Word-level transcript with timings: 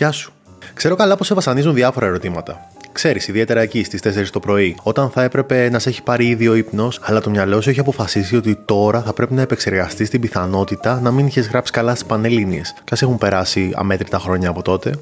Γεια 0.00 0.12
σου. 0.12 0.32
Ξέρω 0.74 0.96
καλά 0.96 1.16
πως 1.16 1.26
σε 1.26 1.34
βασανίζουν 1.34 1.74
διάφορα 1.74 2.06
ερωτήματα. 2.06 2.70
Ξέρεις, 3.02 3.28
ιδιαίτερα 3.28 3.60
εκεί 3.60 3.84
στις 3.84 4.00
4 4.00 4.30
το 4.30 4.40
πρωί, 4.40 4.76
όταν 4.82 5.10
θα 5.10 5.22
έπρεπε 5.22 5.68
να 5.70 5.78
σε 5.78 5.88
έχει 5.88 6.02
πάρει 6.02 6.26
ήδη 6.26 6.48
ο 6.48 6.54
ύπνος, 6.54 7.00
αλλά 7.02 7.20
το 7.20 7.30
μυαλό 7.30 7.60
σου 7.60 7.70
έχει 7.70 7.80
αποφασίσει 7.80 8.36
ότι 8.36 8.58
τώρα 8.64 9.02
θα 9.02 9.12
πρέπει 9.12 9.34
να 9.34 9.42
επεξεργαστείς 9.42 10.10
την 10.10 10.20
πιθανότητα 10.20 11.00
να 11.00 11.10
μην 11.10 11.26
είχες 11.26 11.48
γράψει 11.48 11.72
καλά 11.72 11.94
στις 11.94 12.06
Πανελλήνιες. 12.06 12.74
Και 12.84 12.90
ας 12.90 13.02
έχουν 13.02 13.18
περάσει 13.18 13.72
αμέτρητα 13.74 14.18
χρόνια 14.18 14.48
από 14.48 14.62
τότε. 14.62 14.94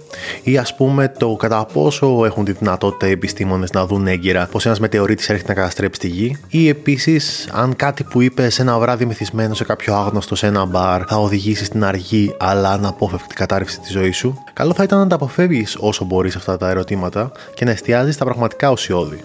Ή 0.43 0.59
ας 0.59 0.75
πούμε 0.75 1.13
το 1.19 1.37
κατά 1.37 1.67
πόσο 1.73 2.25
έχουν 2.25 2.45
τη 2.45 2.53
δυνατότητα 2.53 3.09
οι 3.09 3.11
επιστήμονες 3.11 3.71
να 3.73 3.87
δουν 3.87 4.07
έγκαιρα 4.07 4.49
πως 4.51 4.67
ένας 4.67 4.81
μετεωρίτης 4.81 5.29
έρχεται 5.29 5.49
να 5.49 5.55
καταστρέψει 5.55 6.01
τη 6.01 6.09
γη. 6.09 6.37
Ή 6.49 6.69
επίσης 6.69 7.49
αν 7.53 7.77
κάτι 7.77 8.05
που 8.05 8.23
είπες 8.23 8.59
ένα 8.59 8.79
βράδυ 8.79 9.05
μεθυσμένο 9.05 9.55
σε 9.55 9.65
κάποιο 9.65 9.95
άγνωστο 9.95 10.35
σε 10.35 10.47
ένα 10.47 10.65
μπαρ 10.65 11.03
θα 11.09 11.17
οδηγήσει 11.17 11.65
στην 11.65 11.85
αργή 11.85 12.35
αλλά 12.39 12.71
αναπόφευκτη 12.71 13.35
κατάρρευση 13.35 13.81
της 13.81 13.91
ζωής 13.91 14.17
σου. 14.17 14.43
Καλό 14.53 14.73
θα 14.75 14.83
ήταν 14.83 14.99
να 14.99 15.07
τα 15.07 15.15
αποφεύγεις 15.15 15.77
όσο 15.81 16.05
μπορείς 16.05 16.37
αυτά 16.37 16.57
τα 16.57 16.69
ερωτήματα 16.69 17.33
και 17.55 17.65
να 17.65 17.71
εστιάζει 17.91 18.13
στα 18.13 18.25
πραγματικά 18.25 18.71
ουσιώδη. 18.71 19.21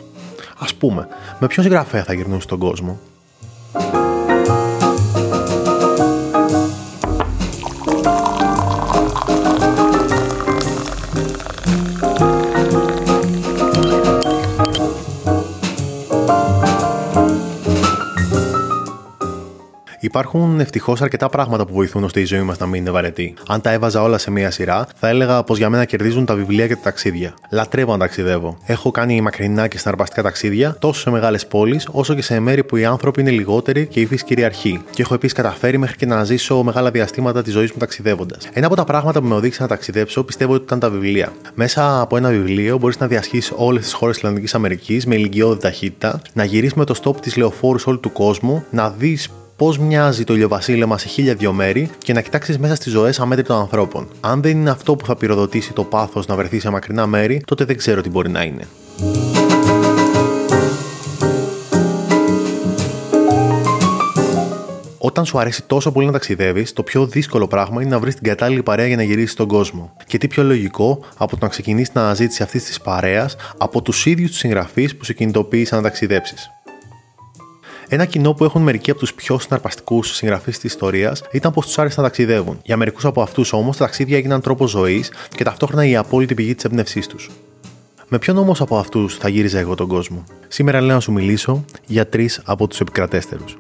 Α 0.58 0.76
πούμε, 0.78 1.08
με 1.40 1.48
ποιον 1.48 1.66
συγγραφέα 1.66 2.04
θα 2.04 2.14
γυρνούσε 2.14 2.42
στον 2.42 2.60
κόσμο; 2.60 3.00
Υπάρχουν 20.16 20.60
ευτυχώς 20.60 21.02
αρκετά 21.02 21.30
πράγματα 21.30 21.66
που 21.66 21.74
βοηθούν 21.74 22.04
ώστε 22.04 22.20
η 22.20 22.26
ζωή 22.26 22.42
μας 22.42 22.58
να 22.58 22.66
μην 22.66 22.82
είναι 22.82 22.92
βαρετή. 22.92 23.34
Αν 23.48 23.62
τα 23.62 23.72
έβαζα 23.72 24.02
όλα 24.02 24.18
σε 24.18 24.32
μία 24.32 24.52
σειρά, 24.52 24.88
θα 24.96 25.10
έλεγα 25.10 25.44
πως 25.44 25.58
για 25.58 25.70
μένα 25.70 25.86
κερδίζουν 25.86 26.26
τα 26.26 26.36
βιβλία 26.36 26.68
και 26.68 26.76
τα 26.76 26.82
ταξίδια. 26.82 27.34
Λατρεύω 27.52 27.92
να 27.92 27.98
ταξιδεύω. 27.98 28.58
Έχω 28.66 28.92
κάνει 28.92 29.22
μακρινά 29.22 29.68
και 29.68 29.78
συναρπαστικά 29.78 30.22
ταξίδια 30.22 30.76
τόσο 30.80 31.02
σε 31.02 31.10
μεγάλες 31.10 31.48
πόλεις 31.48 31.88
όσο 31.92 32.14
και 32.14 32.22
σε 32.22 32.40
μέρη 32.40 32.64
που 32.64 32.78
οι 32.78 32.86
άνθρωποι 32.86 33.22
είναι 33.22 33.30
λιγότεροι 33.30 33.88
και 33.88 34.00
η 34.00 34.06
φύση 34.06 34.24
κυριαρχεί. 34.24 34.82
Και 34.90 35.02
έχω 35.02 35.14
επίσης 35.14 35.36
καταφέρει 35.36 35.78
μέχρι 35.78 35.96
και 35.96 36.06
να 36.06 36.24
ζήσω 36.24 36.64
μεγάλα 36.64 36.92
διαστήματα 36.92 37.42
της 37.42 37.54
ζωής 37.54 37.72
μου 37.72 37.78
ταξιδεύοντας. 37.78 38.50
Ένα 38.54 38.66
από 38.66 38.76
τα 38.76 38.84
πράγματα 38.84 39.22
που 39.22 39.28
με 39.28 39.36
οδήγησε 39.36 39.62
να 39.62 39.68
ταξιδέψω 39.68 40.24
πιστεύω 40.24 40.54
ότι 40.54 40.64
ήταν 40.64 40.80
τα 40.80 40.90
βιβλία. 40.90 41.34
Μέσα 41.54 42.02
από 42.02 42.18
ένα 42.18 42.30
βιβλίο 42.30 42.78
μπορείς 42.78 43.00
να 43.00 43.08
διασχίσεις 43.08 43.54
όλες 43.56 43.84
τις 43.84 43.94
χώρες 43.94 44.16
της 44.16 44.24
Λατινικής 44.24 44.56
Αμερικής 44.56 45.06
με 45.06 45.16
ηλικιώδη 45.16 45.60
ταχύτητα, 45.60 46.22
να 46.34 46.44
γυρίσεις 46.44 46.74
με 46.74 46.86
το 46.86 46.94
στόπ 46.94 47.20
της 47.20 47.36
λεωφόρου 47.36 47.80
όλου 47.86 48.00
του 48.00 48.12
κόσμου, 48.12 48.64
να 48.70 48.90
δεις 48.90 49.30
πώς 49.56 49.78
μοιάζει 49.78 50.24
το 50.24 50.34
ηλιοβασίλεμα 50.34 50.98
σε 50.98 51.08
χίλια 51.08 51.36
δυο 51.36 51.54
μέρη 51.54 51.90
και 51.98 52.14
να 52.14 52.22
κοιτάξεις 52.22 52.58
μέσα 52.58 52.76
στις 52.76 52.92
ζωές 52.92 53.20
αμέτρητων 53.20 53.60
ανθρώπων. 53.60 54.08
Αν 54.20 54.42
δεν 54.42 54.52
είναι 54.52 54.70
αυτό 54.70 54.96
που 54.96 55.06
θα 55.06 55.16
πυροδοτήσει 55.16 55.74
το 55.74 55.84
πάθος 55.84 56.26
να 56.26 56.36
βρεθεί 56.36 56.60
σε 56.60 56.70
μακρινά 56.70 57.06
μέρη, 57.06 57.42
τότε 57.46 57.66
δεν 57.66 57.78
ξέρω 57.78 58.02
τι 58.02 58.10
μπορεί 58.10 58.30
να 58.30 58.44
είναι. 58.44 58.68
Όταν 64.98 65.26
σου 65.26 65.40
αρέσει 65.40 65.64
τόσο 65.64 65.92
πολύ 65.92 66.06
να 66.06 66.12
ταξιδεύεις, 66.12 66.74
το 66.74 66.84
πιο 66.84 67.06
δύσκολο 67.06 67.48
πράγμα 67.48 67.82
είναι 67.82 67.92
να 67.92 68.00
βρεις 68.00 68.16
την 68.16 68.24
κατάλληλη 68.24 68.64
παρέα 68.64 68.88
για 68.88 68.96
να 68.96 69.04
γυρίσεις 69.04 69.32
στον 69.32 69.48
κόσμο. 69.48 69.94
Και 70.08 70.18
τι 70.18 70.28
πιο 70.28 70.44
λογικό 70.44 71.00
από 71.18 71.32
το 71.32 71.38
να 71.42 71.48
ξεκινήσεις 71.48 71.90
την 71.90 72.02
αναζήτηση 72.02 72.44
αυτής 72.44 72.64
της 72.64 72.82
παρέας 72.82 73.36
από 73.58 73.82
τους 73.82 74.06
ίδιους 74.06 74.30
τους 74.30 74.40
συγγραφείς 74.40 74.96
που 74.96 75.04
σε 75.04 75.14
κινητοποίησαν 75.14 75.78
να 75.78 75.84
ταξιδέψεις. 75.84 76.50
Ένα 77.88 78.06
κοινό 78.06 78.34
που 78.34 78.44
έχουν 78.44 78.62
μερικοί 78.62 78.92
από 78.92 79.00
τους 79.00 79.14
πιο 79.14 79.40
συναρπαστικούς 79.40 80.16
συγγραφείς 80.16 80.60
της 80.60 80.72
ιστορίας 80.72 81.24
ήταν 81.32 81.52
πως 81.52 81.66
τους 81.66 81.80
άρεσε 81.80 82.02
να 82.02 82.08
ταξιδεύουν. 82.08 82.60
Για 82.64 82.78
μερικούς 82.78 83.06
από 83.06 83.22
αυτούς 83.22 83.54
όμως 83.54 83.78
τα 83.78 83.86
ταξίδια 83.86 84.18
έγιναν 84.18 84.42
τρόπος 84.42 84.70
ζωής 84.70 85.12
και 85.36 85.44
ταυτόχρονα 85.44 85.86
η 85.86 85.96
απόλυτη 85.96 86.34
πηγή 86.34 86.56
της 86.56 86.64
έμπνευσή 86.64 87.00
τους. 87.00 87.30
Με 88.08 88.20
ποιον 88.20 88.38
όμως 88.38 88.62
από 88.62 88.78
αυτούς 88.78 89.18
θα 89.18 89.30
γύριζα 89.30 89.60
εγώ 89.60 89.76
τον 89.76 89.88
κόσμο; 89.88 90.24
Σήμερα 90.48 90.82
λέω 90.82 90.94
να 90.94 91.00
σου 91.00 91.12
μιλήσω 91.12 91.66
για 91.86 92.08
τρεις 92.08 92.42
από 92.46 92.68
τους 92.68 92.80
επικρατέστερους. 92.80 93.58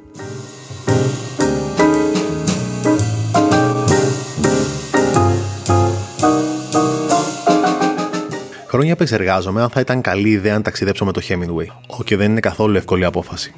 Χρόνια 8.67 8.91
επεξεργάζομαι 8.91 9.61
αν 9.61 9.69
θα 9.69 9.79
ήταν 9.79 10.01
καλή 10.01 10.29
ιδέα 10.29 10.53
να 10.53 10.61
ταξιδέψω 10.61 11.05
με 11.05 11.11
το 11.11 11.21
Hemingway. 11.29 11.67
Όχι, 11.87 12.03
και 12.03 12.15
δεν 12.17 12.31
είναι 12.31 12.39
καθόλου 12.39 12.77
εύκολη 12.77 13.05
απόφαση 13.05 13.53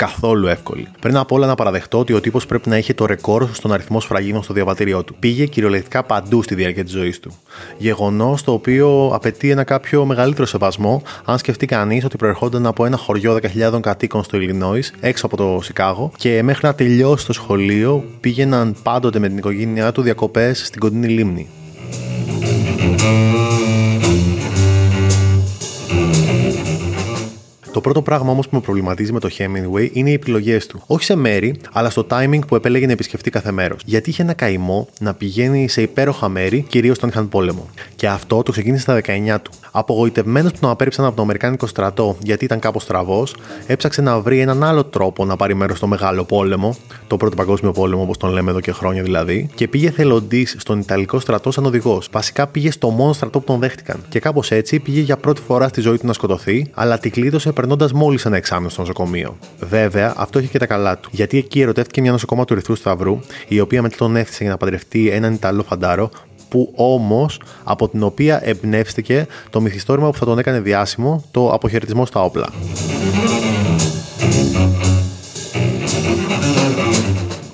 καθόλου 0.00 0.46
εύκολη. 0.46 0.88
Πριν 1.00 1.16
απ' 1.16 1.32
όλα 1.32 1.46
να 1.46 1.54
παραδεχτώ 1.54 1.98
ότι 1.98 2.12
ο 2.12 2.20
τύπος 2.20 2.46
πρέπει 2.46 2.68
να 2.68 2.76
είχε 2.78 2.94
το 2.94 3.06
ρεκόρ 3.06 3.48
στον 3.52 3.72
αριθμό 3.72 4.00
σφραγίδων 4.00 4.42
στο 4.42 4.54
διαβατήριό 4.54 5.04
του. 5.04 5.14
Πήγε 5.18 5.46
κυριολεκτικά 5.46 6.02
παντού 6.02 6.42
στη 6.42 6.54
διάρκεια 6.54 6.84
της 6.84 6.92
ζωής 6.92 7.20
του. 7.20 7.38
Γεγονό 7.78 8.36
το 8.44 8.52
οποίο 8.52 9.10
απαιτεί 9.12 9.50
ένα 9.50 9.64
κάποιο 9.64 10.04
μεγαλύτερο 10.04 10.46
σεβασμό, 10.46 11.02
αν 11.24 11.38
σκεφτεί 11.38 11.66
κανείς 11.66 12.04
ότι 12.04 12.16
προερχόταν 12.16 12.66
από 12.66 12.84
ένα 12.84 12.96
χωριό 12.96 13.38
10.000 13.72 13.80
κατοίκων 13.80 14.24
στο 14.24 14.36
Ιλινόης, 14.36 14.92
έξω 15.00 15.26
από 15.26 15.36
το 15.36 15.60
Σικάγο, 15.62 16.12
και 16.16 16.42
μέχρι 16.42 16.66
να 16.66 16.74
τελειώσει 16.74 17.26
το 17.26 17.32
σχολείο 17.32 18.04
πήγαιναν 18.20 18.76
πάντοτε 18.82 19.18
με 19.18 19.28
την 19.28 19.36
οικογένειά 19.36 19.92
του 19.92 20.02
διακοπές 20.02 20.66
στην 20.66 20.80
κοντινή 20.80 21.08
λίμνη. 21.08 21.48
Το 27.72 27.80
πρώτο 27.80 28.02
πράγμα 28.02 28.30
όμως 28.30 28.48
που 28.48 28.54
με 28.54 28.60
προβληματίζει 28.60 29.12
με 29.12 29.20
το 29.20 29.28
Hemingway 29.38 29.88
είναι 29.92 30.10
οι 30.10 30.12
επιλογές 30.12 30.66
του. 30.66 30.82
Όχι 30.86 31.04
σε 31.04 31.16
μέρη, 31.16 31.60
αλλά 31.72 31.90
στο 31.90 32.06
timing 32.10 32.38
που 32.46 32.54
επέλεγε 32.54 32.86
να 32.86 32.92
επισκεφτεί 32.92 33.30
κάθε 33.30 33.52
μέρος. 33.52 33.82
Γιατί 33.84 34.10
είχε 34.10 34.22
ένα 34.22 34.32
καημό 34.32 34.88
να 34.98 35.14
πηγαίνει 35.14 35.68
σε 35.68 35.82
υπέροχα 35.82 36.28
μέρη, 36.28 36.64
κυρίως 36.68 36.96
όταν 36.96 37.08
είχαν 37.08 37.28
πόλεμο. 37.28 37.68
Και 37.96 38.08
αυτό 38.08 38.42
το 38.42 38.52
ξεκίνησε 38.52 38.82
στα 38.82 38.94
19 38.94 39.38
του. 39.42 39.50
Απογοητευμένος 39.70 40.52
που 40.52 40.58
τον 40.60 40.70
απέρριψαν 40.70 41.04
από 41.04 41.16
το 41.16 41.22
Αμερικάνικο 41.22 41.66
στρατό 41.66 42.16
γιατί 42.22 42.44
ήταν 42.44 42.58
κάπως 42.58 42.82
στραβός, 42.82 43.36
έψαξε 43.66 44.02
να 44.02 44.20
βρει 44.20 44.40
έναν 44.40 44.64
άλλο 44.64 44.84
τρόπο 44.84 45.24
να 45.24 45.36
πάρει 45.36 45.54
μέρος 45.54 45.76
στο 45.76 45.86
Μεγάλο 45.86 46.24
Πόλεμο, 46.24 46.76
το 47.06 47.16
Πρώτο 47.16 47.36
Παγκόσμιο 47.36 47.72
Πόλεμο 47.72 48.02
όπως 48.02 48.16
τον 48.16 48.30
λέμε 48.30 48.50
εδώ 48.50 48.60
και 48.60 48.72
χρόνια 48.72 49.02
δηλαδή, 49.02 49.50
και 49.54 49.68
πήγε 49.68 49.90
θελοντής 49.90 50.56
στον 50.58 50.78
Ιταλικό 50.78 51.18
στρατό 51.18 51.50
σαν 51.50 51.64
οδηγός. 51.64 52.08
Βασικά 52.12 52.46
πήγε 52.46 52.70
στο 52.70 52.90
μόνο 52.90 53.12
στρατό 53.12 53.38
που 53.38 53.46
τον 53.46 53.60
δέχτηκαν. 53.60 54.04
Και 54.08 54.20
κάπως 54.20 54.50
έτσι 54.50 54.78
πήγε 54.78 55.00
για 55.00 55.16
πρώτη 55.16 55.40
φορά 55.40 55.68
στη 55.68 55.80
ζωή 55.80 55.98
του 55.98 56.06
να 56.06 56.12
σκοτωθεί, 56.12 56.70
αλλά 56.74 56.98
την 56.98 57.10
κλείδωσε 57.10 57.52
περνώντας 57.60 57.92
μόλις 57.92 58.24
ένα 58.24 58.36
εξάμεινο 58.36 58.68
στο 58.68 58.80
νοσοκομείο. 58.80 59.36
Βέβαια, 59.60 60.14
αυτό 60.16 60.38
είχε 60.38 60.48
και 60.48 60.58
τα 60.58 60.66
καλά 60.66 60.98
του. 60.98 61.08
Γιατί 61.12 61.38
εκεί 61.38 61.60
ερωτεύτηκε 61.60 62.00
μια 62.00 62.10
νοσοκόμα 62.10 62.44
του 62.44 62.52
Ερυθρού 62.52 62.74
Σταυρού, 62.74 63.18
η 63.48 63.60
οποία 63.60 63.82
μετά 63.82 63.96
τον 63.96 64.16
έφτιαξε 64.16 64.42
για 64.42 64.52
να 64.52 64.58
παντρευτεί 64.58 65.10
έναν 65.10 65.32
Ιταλό 65.32 65.62
φαντάρο, 65.62 66.10
που 66.48 66.72
όμως 66.76 67.40
από 67.64 67.88
την 67.88 68.02
οποία 68.02 68.40
εμπνεύστηκε 68.44 69.26
το 69.50 69.60
μυθιστόρημα 69.60 70.10
που 70.10 70.16
θα 70.16 70.24
τον 70.24 70.38
έκανε 70.38 70.60
διάσημο, 70.60 71.24
το 71.30 71.52
αποχαιρετισμό 71.52 72.06
στα 72.06 72.24
όπλα. 72.24 72.48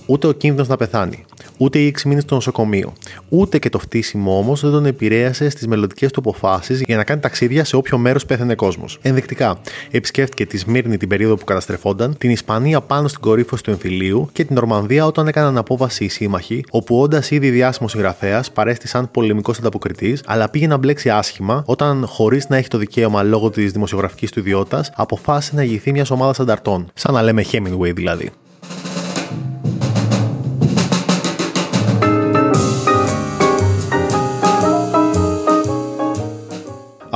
Ούτε 0.07 0.27
ο 0.27 0.33
κίνδυνος 0.33 0.69
να 0.69 0.77
πεθάνει, 0.77 1.25
ούτε 1.57 1.79
οι 1.79 1.87
6 1.87 2.09
μήνες 2.09 2.23
στο 2.23 2.35
νοσοκομείο. 2.35 2.93
Ούτε 3.29 3.59
και 3.59 3.69
το 3.69 3.79
φτύσιμο 3.79 4.39
όμως 4.39 4.61
δεν 4.61 4.71
τον 4.71 4.87
επηρέασε 4.87 5.49
στις 5.49 5.67
μελλοντικές 5.67 6.11
του 6.11 6.21
αποφάσεις 6.21 6.81
για 6.81 6.97
να 6.97 7.05
κάνει 7.05 7.21
ταξίδια 7.21 7.65
σε 7.65 7.77
όποιο 7.77 7.99
μέρος 7.99 8.27
πέθανε 8.27 8.55
κόσμος. 8.55 8.99
Ενδεικτικά, 9.03 9.61
επισκέφτηκε 9.91 10.47
τη 10.47 10.59
Σμύρνη 10.59 10.97
την 10.97 11.09
περίοδο 11.09 11.37
που 11.37 11.45
καταστρεφόνταν, 11.45 12.17
την 12.19 12.31
Ισπανία 12.31 12.81
πάνω 12.81 13.09
στην 13.09 13.21
κορύφωση 13.21 13.63
του 13.63 13.71
εμφυλίου 13.71 14.29
και 14.33 14.45
την 14.45 14.57
Ορμανδία 14.57 15.07
όταν 15.07 15.29
έκαναν 15.29 15.59
απόβαση 15.59 16.05
οι 16.05 16.09
σύμμαχοι, 16.09 16.65
όπου 16.71 17.01
όντα 17.01 17.23
ήδη 17.31 17.51
διάσημος 17.51 17.91
συγγραφέας 17.91 18.51
παρέστη 18.51 18.89
σαν 18.89 19.11
πολεμικός 19.11 19.59
ανταποκριτής, 19.59 20.23
αλλά 20.27 20.49
πήγε 20.51 20.67
να 20.67 20.77
μπλέξει 20.77 21.11
άσχημα 21.11 21.63
όταν, 21.67 22.05
χωρίς 22.07 22.49
να 22.49 22.57
έχει 22.57 22.69
το 22.69 22.79
δικαίωμα 22.79 23.23
λόγω 23.23 23.51
της 23.51 23.73
δημοσιογραφικής 23.73 24.31
του 24.31 24.39
ιδιότητας, 24.39 24.91
αποφάσισε 24.95 25.55
να 25.55 25.63
ηγηθεί 25.63 25.93
μιας 25.93 26.11
ομάδας 26.11 26.41
ανταρτών. 26.41 26.87
Σαν 26.95 27.15
να 27.15 27.23
λέμε 27.23 27.45
Hemingway 27.53 27.95
δηλαδή. 27.95 28.31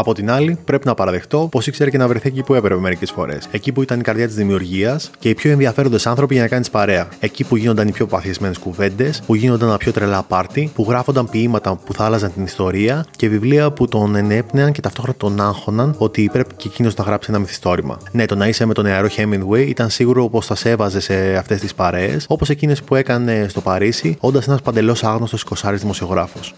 Από 0.01 0.15
την 0.15 0.31
άλλη, 0.31 0.59
πρέπει 0.65 0.87
να 0.87 0.95
παραδεχτώ 0.95 1.49
πως 1.51 1.67
ήξερε 1.67 1.91
και 1.91 1.99
να 1.99 2.09
βρεθεί 2.09 2.29
εκεί 2.29 2.43
που 2.43 2.55
έπρεπε 2.55 2.81
μερικές 2.81 3.11
φορές. 3.11 3.49
Εκεί 3.51 3.73
που 3.73 3.83
ήταν 3.83 3.99
η 3.99 4.03
καρδιά 4.03 4.27
της 4.27 4.35
δημιουργίας 4.35 5.11
και 5.19 5.29
οι 5.29 5.35
πιο 5.35 5.51
ενδιαφέροντες 5.51 6.07
άνθρωποι 6.07 6.35
για 6.35 6.43
να 6.43 6.49
κάνεις 6.49 6.71
παρέα. 6.71 7.09
Εκεί 7.21 7.45
που 7.45 7.57
γίνονταν 7.57 7.89
οι 7.89 7.93
πιο 7.93 8.07
παθιασμένες 8.07 8.59
κουβέντες, 8.59 9.23
που 9.27 9.35
γίνονταν 9.35 9.69
τα 9.69 9.77
πιο 9.77 9.93
τρελά 9.93 10.23
πάρτι, 10.23 10.71
που 10.75 10.87
γράφονταν 10.89 11.29
ποίηματα 11.29 11.81
που 11.85 11.93
θα 11.93 12.05
άλλαζαν 12.05 12.33
την 12.33 12.45
ιστορία 12.45 13.07
και 13.17 13.29
βιβλία 13.29 13.71
που 13.71 13.89
τον 13.89 14.15
ενέπνεαν 14.15 14.73
και 14.73 14.81
ταυτόχρονα 14.81 15.17
τον 15.17 15.41
άγχωναν 15.41 15.95
ότι 15.99 16.29
πρέπει 16.33 16.55
και 16.57 16.69
εκείνος 16.69 16.95
να 16.95 17.05
γράψει 17.05 17.31
ένα 17.31 17.39
μυθιστόρημα. 17.39 17.99
Ναι, 18.13 18.27
το 18.27 18.35
να 18.35 18.49
είσαι 18.49 18.65
με 18.65 18.75
τον 18.75 18.85
νεαρό 18.85 19.09
Hemingway 19.17 19.67
ήταν 19.67 19.91
σίγουρο 19.91 20.29
πως 20.29 20.47
θα 20.47 20.55
σε 20.55 20.71
έβαζε 20.71 21.01
σε 21.01 21.37
αυτές 21.37 21.61
τις 21.61 21.75
παρέες, 21.75 22.25
όπως 22.29 22.49
εκείνες 22.49 22.83
που 22.83 22.95
έκανε 22.95 23.47
στο 23.49 23.61
Παρίσι, 23.61 24.17
όντας 24.21 24.47
ένας 24.47 24.63
παντελώς 24.63 25.05
άγνωστος 25.05 25.43
20 25.43 25.81
δημοσιογράφος. 25.81 26.55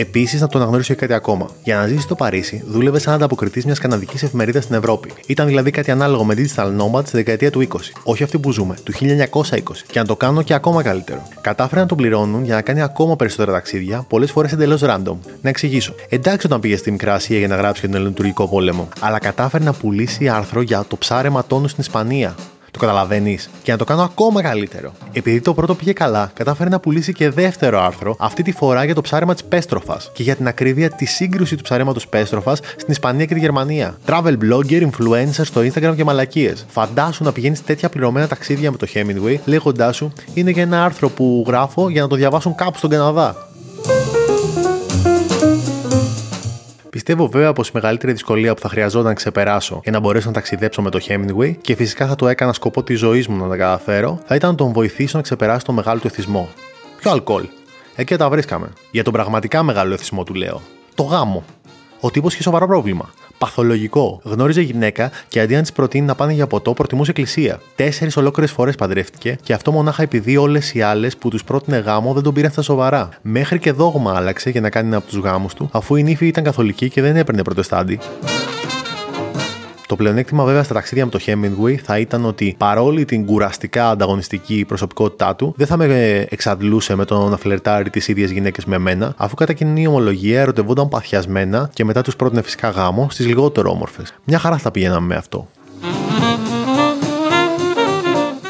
Επίσης, 0.00 0.40
να 0.40 0.46
τον 0.46 0.60
αναγνωρίσω 0.60 0.94
και 0.94 1.00
κάτι 1.00 1.12
ακόμα. 1.12 1.48
Για 1.62 1.76
να 1.76 1.86
ζήσεις 1.86 2.02
στο 2.02 2.14
Παρίσι, 2.14 2.62
δούλευες 2.66 3.02
σαν 3.02 3.14
ανταποκριτής 3.14 3.64
μιας 3.64 3.78
καναδικής 3.78 4.22
εφημερίδας 4.22 4.64
στην 4.64 4.76
Ευρώπη. 4.76 5.12
Ήταν 5.26 5.46
δηλαδή 5.46 5.70
κάτι 5.70 5.90
ανάλογο 5.90 6.24
με 6.24 6.34
digital 6.36 6.66
nomad 6.66 7.06
στη 7.06 7.16
δεκαετία 7.16 7.50
του 7.50 7.60
20. 7.60 7.76
Όχι 8.02 8.22
αυτή 8.22 8.38
που 8.38 8.52
ζούμε, 8.52 8.76
του 8.84 8.92
1920. 8.92 9.84
Και 9.86 9.98
να 9.98 10.04
το 10.04 10.16
κάνω 10.16 10.42
και 10.42 10.54
ακόμα 10.54 10.82
καλύτερο. 10.82 11.22
Κατάφερε 11.40 11.80
να 11.80 11.86
τον 11.86 11.96
πληρώνουν 11.96 12.44
για 12.44 12.54
να 12.54 12.62
κάνει 12.62 12.82
ακόμα 12.82 13.16
περισσότερα 13.16 13.52
ταξίδια, 13.52 14.04
πολλές 14.08 14.30
φορές 14.30 14.52
εντελώς 14.52 14.80
random. 14.84 15.16
Να 15.42 15.48
εξηγήσω. 15.48 15.94
Εντάξει, 16.08 16.46
όταν 16.46 16.60
πήγες 16.60 16.78
στη 16.78 16.90
Μικρά 16.90 17.14
Ασία 17.14 17.38
για 17.38 17.48
να 17.48 17.56
γράψεις 17.56 17.80
για 17.80 17.88
τον 17.88 17.98
Ελληνοτουρκικό 17.98 18.48
πόλεμο, 18.48 18.88
αλλά 19.00 19.18
κατάφερε 19.18 19.64
να 19.64 19.72
πουλήσει 19.72 20.28
άρθρο 20.28 20.60
για 20.60 20.84
το 20.88 20.96
ψάρεμα 20.96 21.44
τόνου 21.44 21.68
στην 21.68 21.82
Ισπανία. 21.82 22.34
Το 22.70 22.78
καταλαβαίνεις. 22.78 23.50
Και 23.62 23.72
να 23.72 23.78
το 23.78 23.84
κάνω 23.84 24.02
ακόμα 24.02 24.42
καλύτερο. 24.42 24.92
Επειδή 25.12 25.40
το 25.40 25.54
πρώτο 25.54 25.74
πήγε 25.74 25.92
καλά, 25.92 26.30
κατάφερε 26.34 26.68
να 26.68 26.80
πουλήσει 26.80 27.12
και 27.12 27.30
δεύτερο 27.30 27.80
άρθρο, 27.82 28.16
αυτή 28.18 28.42
τη 28.42 28.52
φορά 28.52 28.84
για 28.84 28.94
το 28.94 29.00
ψάρεμα 29.00 29.32
της 29.32 29.44
Πέστροφας 29.44 30.10
και 30.12 30.22
για 30.22 30.36
την 30.36 30.46
ακρίβεια 30.46 30.90
τη 30.90 31.04
σύγκρουση 31.04 31.56
του 31.56 31.62
ψαρέματος 31.62 32.08
Πέστροφας 32.08 32.58
στην 32.58 32.86
Ισπανία 32.88 33.24
και 33.24 33.34
τη 33.34 33.40
Γερμανία. 33.40 33.98
Travel 34.06 34.36
blogger, 34.42 34.88
influencer 34.90 35.42
στο 35.42 35.60
Instagram 35.60 35.92
και 35.96 36.04
μαλακίες. 36.04 36.66
Φαντάσου 36.68 37.24
να 37.24 37.32
πηγαίνεις 37.32 37.64
τέτοια 37.64 37.88
πληρωμένα 37.88 38.26
ταξίδια 38.26 38.70
με 38.70 38.76
το 38.76 38.86
Hemingway, 38.94 39.36
λέγοντάς 39.44 39.96
σου 39.96 40.12
είναι 40.34 40.50
για 40.50 40.62
ένα 40.62 40.84
άρθρο 40.84 41.08
που 41.08 41.44
γράφω 41.46 41.88
για 41.88 42.02
να 42.02 42.08
το 42.08 42.16
διαβάσουν 42.16 42.54
κάπου 42.54 42.78
στον 42.78 42.90
Καναδά. 42.90 43.48
Πιστεύω 47.00 47.28
βέβαια 47.28 47.52
πως 47.52 47.68
η 47.68 47.70
μεγαλύτερη 47.74 48.12
δυσκολία 48.12 48.54
που 48.54 48.60
θα 48.60 48.68
χρειαζόταν 48.68 49.06
να 49.06 49.14
ξεπεράσω 49.14 49.80
για 49.82 49.92
να 49.92 50.00
μπορέσω 50.00 50.26
να 50.26 50.32
ταξιδέψω 50.32 50.82
με 50.82 50.90
το 50.90 50.98
Hemingway 51.08 51.56
και 51.60 51.74
φυσικά 51.74 52.06
θα 52.06 52.14
το 52.14 52.28
έκανα 52.28 52.52
σκοπό 52.52 52.82
της 52.82 52.98
ζωής 52.98 53.28
μου 53.28 53.36
να 53.36 53.48
τα 53.48 53.56
καταφέρω, 53.56 54.20
θα 54.26 54.34
ήταν 54.34 54.50
να 54.50 54.56
τον 54.56 54.72
βοηθήσω 54.72 55.16
να 55.16 55.22
ξεπεράσει 55.22 55.64
το 55.64 55.72
μεγάλο 55.72 56.00
του 56.00 56.06
εθισμό. 56.06 56.48
Ποιο 57.00 57.10
αλκοόλ. 57.10 57.44
Εκεί 57.94 58.16
τα 58.16 58.28
βρίσκαμε. 58.30 58.72
Για 58.90 59.04
τον 59.04 59.12
πραγματικά 59.12 59.62
μεγάλο 59.62 59.94
εθισμό 59.94 60.24
του 60.24 60.34
λέω. 60.34 60.60
Το 60.94 61.02
γάμο. 61.02 61.44
Ο 62.00 62.10
τύπος 62.10 62.32
είχε 62.32 62.42
σοβαρό 62.42 62.66
πρόβλημα 62.66 63.10
παθολογικό. 63.40 64.20
Γνώριζε 64.24 64.60
γυναίκα 64.60 65.10
και 65.28 65.40
αντί 65.40 65.54
να 65.54 65.60
της 65.60 65.72
προτείνει 65.72 66.06
να 66.06 66.14
πάνε 66.14 66.32
για 66.32 66.46
ποτό, 66.46 66.72
προτιμούσε 66.72 67.10
εκκλησία. 67.10 67.60
Τέσσερις 67.76 68.16
ολόκληρες 68.16 68.52
φορές 68.52 68.74
παντρεύτηκε 68.74 69.38
και 69.42 69.52
αυτό 69.52 69.72
μονάχα 69.72 70.02
επειδή 70.02 70.36
όλες 70.36 70.74
οι 70.74 70.82
άλλες 70.82 71.16
που 71.16 71.28
τους 71.28 71.44
πρότεινε 71.44 71.76
γάμο 71.76 72.12
δεν 72.12 72.22
τον 72.22 72.34
πήραν 72.34 72.50
στα 72.50 72.62
σοβαρά. 72.62 73.08
Μέχρι 73.22 73.58
και 73.58 73.72
δόγμα 73.72 74.16
άλλαξε 74.16 74.50
για 74.50 74.60
να 74.60 74.70
κάνει 74.70 74.86
ένα 74.86 74.96
από 74.96 75.06
τους 75.06 75.18
γάμους 75.18 75.54
του, 75.54 75.68
αφού 75.72 75.96
η 75.96 76.02
νύφη 76.02 76.26
ήταν 76.26 76.44
καθολική 76.44 76.90
και 76.90 77.00
δεν 77.00 77.16
έπαιρνε 77.16 77.42
προτεστάντη. 77.42 77.98
Το 79.90 79.96
πλεονέκτημα 79.96 80.44
βέβαια 80.44 80.62
στα 80.62 80.74
ταξίδια 80.74 81.04
με 81.04 81.10
το 81.10 81.18
Hemingway 81.26 81.74
θα 81.74 81.98
ήταν 81.98 82.24
ότι 82.24 82.54
παρόλη 82.58 83.04
την 83.04 83.26
κουραστικά 83.26 83.90
ανταγωνιστική 83.90 84.64
προσωπικότητά 84.68 85.36
του, 85.36 85.54
δεν 85.56 85.66
θα 85.66 85.76
με 85.76 86.26
εξαντλούσε 86.30 86.94
με 86.94 87.04
το 87.04 87.28
να 87.28 87.36
φλερτάρει 87.36 87.90
τις 87.90 88.08
ίδιες 88.08 88.30
γυναίκες 88.30 88.64
με 88.64 88.78
μένα, 88.78 89.14
αφού 89.16 89.34
κατά 89.34 89.52
κοινή 89.52 89.86
ομολογία 89.86 90.40
ερωτευόταν 90.40 90.88
παθιασμένα 90.88 91.70
και 91.72 91.84
μετά 91.84 92.02
τους 92.02 92.16
πρότεινε 92.16 92.42
φυσικά 92.42 92.68
γάμο 92.68 93.08
στις 93.10 93.26
λιγότερο 93.26 93.70
όμορφες. 93.70 94.14
Μια 94.24 94.38
χαρά 94.38 94.56
θα 94.56 94.70
πηγαίναμε 94.70 95.06
με 95.06 95.14
αυτό. 95.14 95.48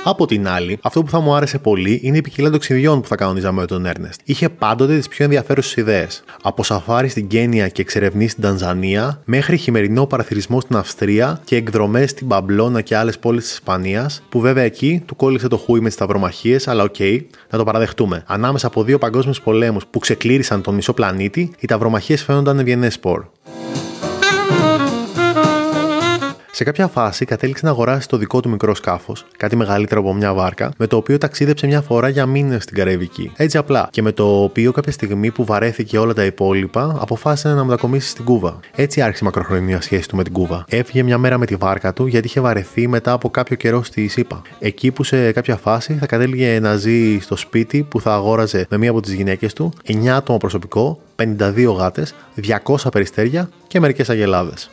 Από 0.04 0.26
την 0.26 0.48
άλλη, 0.48 0.78
αυτό 0.82 1.02
που 1.02 1.10
θα 1.10 1.20
μου 1.20 1.34
άρεσε 1.34 1.58
πολύ 1.58 2.00
είναι 2.02 2.16
η 2.16 2.20
ποικιλία 2.20 2.50
ταξιδιών 2.50 3.00
που 3.00 3.08
θα 3.08 3.16
κανονίζαμε 3.16 3.60
με 3.60 3.66
τον 3.66 3.86
Έρνεστ. 3.86 4.20
Είχε 4.24 4.48
πάντοτε 4.48 4.96
τις 4.96 5.08
πιο 5.08 5.24
ενδιαφέρουσες 5.24 5.76
ιδέες. 5.76 6.24
Από 6.42 6.62
σαφάρι 6.62 7.08
στην 7.08 7.26
Κένια 7.26 7.68
και 7.68 7.82
εξερεύνηση 7.82 8.28
στην 8.28 8.42
Τανζανία, 8.42 9.22
μέχρι 9.24 9.56
χειμερινό 9.56 10.06
παραθερισμό 10.06 10.60
στην 10.60 10.76
Αυστρία 10.76 11.40
και 11.44 11.56
εκδρομές 11.56 12.10
στην 12.10 12.28
Παμπλώνα 12.28 12.80
και 12.80 12.96
άλλες 12.96 13.18
πόλεις 13.18 13.42
της 13.44 13.52
Ισπανίας, 13.52 14.22
που 14.28 14.40
βέβαια 14.40 14.64
εκεί 14.64 15.02
του 15.06 15.16
κόλλησε 15.16 15.48
το 15.48 15.56
χούι 15.56 15.80
με 15.80 15.86
τις 15.86 15.94
ταυρομαχίες, 15.94 16.68
αλλά 16.68 16.82
OK, 16.82 16.94
okay, 16.98 17.20
να 17.50 17.58
το 17.58 17.64
παραδεχτούμε. 17.64 18.22
Ανάμεσα 18.26 18.66
από 18.66 18.82
δύο 18.84 18.98
παγκόσμιους 18.98 19.40
πολέμους 19.40 19.86
που 19.86 19.98
ξεκλήρισαν 19.98 20.62
τον 20.62 20.74
μισό 20.74 20.92
πλανήτη, 20.92 21.50
οι 21.58 21.66
ταυρομαχίες 21.66 22.22
φαίνονταν 22.22 22.58
ευγενές 22.58 22.94
σπορ. 22.94 23.24
Σε 26.60 26.66
κάποια 26.66 26.86
φάση 26.86 27.24
κατέληξε 27.24 27.64
να 27.64 27.70
αγοράσει 27.70 28.08
το 28.08 28.16
δικό 28.16 28.40
του 28.40 28.48
μικρό 28.48 28.74
σκάφος, 28.74 29.26
κάτι 29.36 29.56
μεγαλύτερο 29.56 30.00
από 30.00 30.14
μια 30.14 30.34
βάρκα, 30.34 30.72
με 30.76 30.86
το 30.86 30.96
οποίο 30.96 31.18
ταξίδεψε 31.18 31.66
μια 31.66 31.80
φορά 31.80 32.08
για 32.08 32.26
μήνες 32.26 32.62
στην 32.62 32.76
Καραϊβική. 32.76 33.32
Έτσι 33.36 33.58
απλά. 33.58 33.88
Και 33.90 34.02
με 34.02 34.12
το 34.12 34.42
οποίο 34.42 34.72
κάποια 34.72 34.92
στιγμή 34.92 35.30
που 35.30 35.44
βαρέθηκε 35.44 35.98
όλα 35.98 36.12
τα 36.12 36.24
υπόλοιπα, 36.24 36.96
αποφάσισε 37.00 37.48
να 37.48 37.64
μετακομίσει 37.64 38.08
στην 38.08 38.24
Κούβα. 38.24 38.60
Έτσι 38.74 39.00
άρχισε 39.00 39.24
η 39.24 39.26
μακροχρονία 39.26 39.80
σχέση 39.80 40.08
του 40.08 40.16
με 40.16 40.22
την 40.22 40.32
Κούβα. 40.32 40.64
Έφυγε 40.68 41.02
μια 41.02 41.18
μέρα 41.18 41.38
με 41.38 41.46
τη 41.46 41.54
βάρκα 41.56 41.92
του 41.92 42.06
γιατί 42.06 42.26
είχε 42.26 42.40
βαρεθεί 42.40 42.88
μετά 42.88 43.12
από 43.12 43.30
κάποιο 43.30 43.56
καιρό 43.56 43.82
στη 43.82 44.08
ΣΥΠΑ. 44.08 44.42
Εκεί 44.58 44.90
που 44.90 45.04
σε 45.04 45.32
κάποια 45.32 45.56
φάση 45.56 45.94
θα 45.94 46.06
κατέληγε 46.06 46.60
να 46.60 46.76
ζει 46.76 47.18
στο 47.20 47.36
σπίτι 47.36 47.82
που 47.82 48.00
θα 48.00 48.14
αγόραζε 48.14 48.66
με 48.70 48.78
μία 48.78 48.90
από 48.90 49.00
τις 49.00 49.12
γυναίκες 49.12 49.52
του, 49.52 49.72
9 49.86 50.06
άτομο 50.06 50.38
προσωπικό, 50.38 51.00
52 51.16 51.74
γάτες, 51.76 52.14
200 52.34 52.90
περιστέρια 52.92 53.48
και 53.66 53.80
μερικές 53.80 54.10
αγελάδες. 54.10 54.70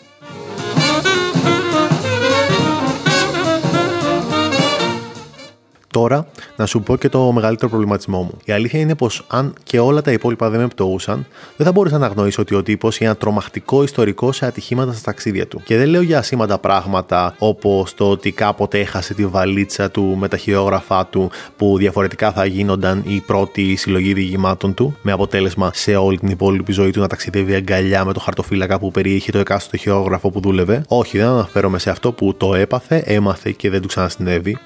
Τώρα, 5.98 6.28
να 6.56 6.66
σου 6.66 6.82
πω 6.82 6.96
και 6.96 7.10
το 7.10 7.32
μεγαλύτερο 7.32 7.70
προβληματισμό 7.70 8.22
μου. 8.22 8.38
Η 8.46 8.52
αλήθεια 8.52 8.80
είναι 8.80 8.96
πως 8.96 9.24
αν 9.28 9.54
και 9.64 9.80
όλα 9.80 10.02
τα 10.02 10.12
υπόλοιπα 10.12 10.50
δεν 10.50 10.60
με 10.60 10.68
πτωούσαν, 10.68 11.26
δεν 11.58 11.66
θα 11.66 11.72
μπορούσα 11.72 11.98
να 11.98 12.06
αγνοήσω 12.06 12.42
ότι 12.42 12.56
ο 12.56 12.64
τύπος 12.64 12.96
είχε 12.96 13.06
ένα 13.06 13.16
τρομακτικό 13.16 13.84
ιστορικό 13.84 14.32
σε 14.32 14.46
ατυχήματα 14.46 14.92
στα 14.92 15.02
ταξίδια 15.02 15.48
του. 15.48 15.62
Και 15.64 15.78
δεν 15.78 15.88
λέω 15.88 16.02
για 16.02 16.18
ασήμαντα 16.18 16.58
πράγματα 16.58 17.36
όπως 17.38 17.94
το 17.94 18.10
ότι 18.10 18.32
κάποτε 18.32 18.80
έχασε 18.80 19.14
τη 19.14 19.26
βαλίτσα 19.26 19.92
του 19.92 20.16
με 20.20 20.28
τα 20.28 20.38
χειρόγραφά 20.38 21.06
του 21.06 21.32
που 21.58 21.78
διαφορετικά 21.78 22.32
θα 22.32 22.46
γίνονταν 22.46 23.04
η 23.06 23.24
πρώτη 23.26 23.76
συλλογή 23.76 24.14
διηγημάτων 24.14 24.74
του, 24.74 24.98
με 25.02 25.12
αποτέλεσμα 25.12 25.72
σε 25.74 25.96
όλη 25.96 26.18
την 26.18 26.30
υπόλοιπη 26.30 26.72
ζωή 26.72 26.92
του 26.92 27.00
να 27.00 27.08
ταξιδεύει 27.08 27.56
αγκαλιά 27.56 28.06
με 28.06 28.14
το 28.14 28.20
χαρτοφύλακα 28.20 28.80
που 28.80 28.92
περιείχε 28.92 29.32
το 29.32 29.38
εκάστοτε 29.38 29.78
χειρόγραφο 29.78 30.30
που 30.30 30.40
δούλευε. 30.40 30.84
Όχι, 30.88 31.18
δεν 31.18 31.28
αναφέρομαι 31.28 31.80
σε 31.80 31.90
αυτό 31.90 32.12
που 32.12 32.34
το 32.38 32.56
έπαθε, 32.56 33.04
έμαθε 33.06 33.52
και 33.52 33.70
δεν 33.70 33.82
του 33.82 33.88
ξανασυνέβη. 33.88 34.58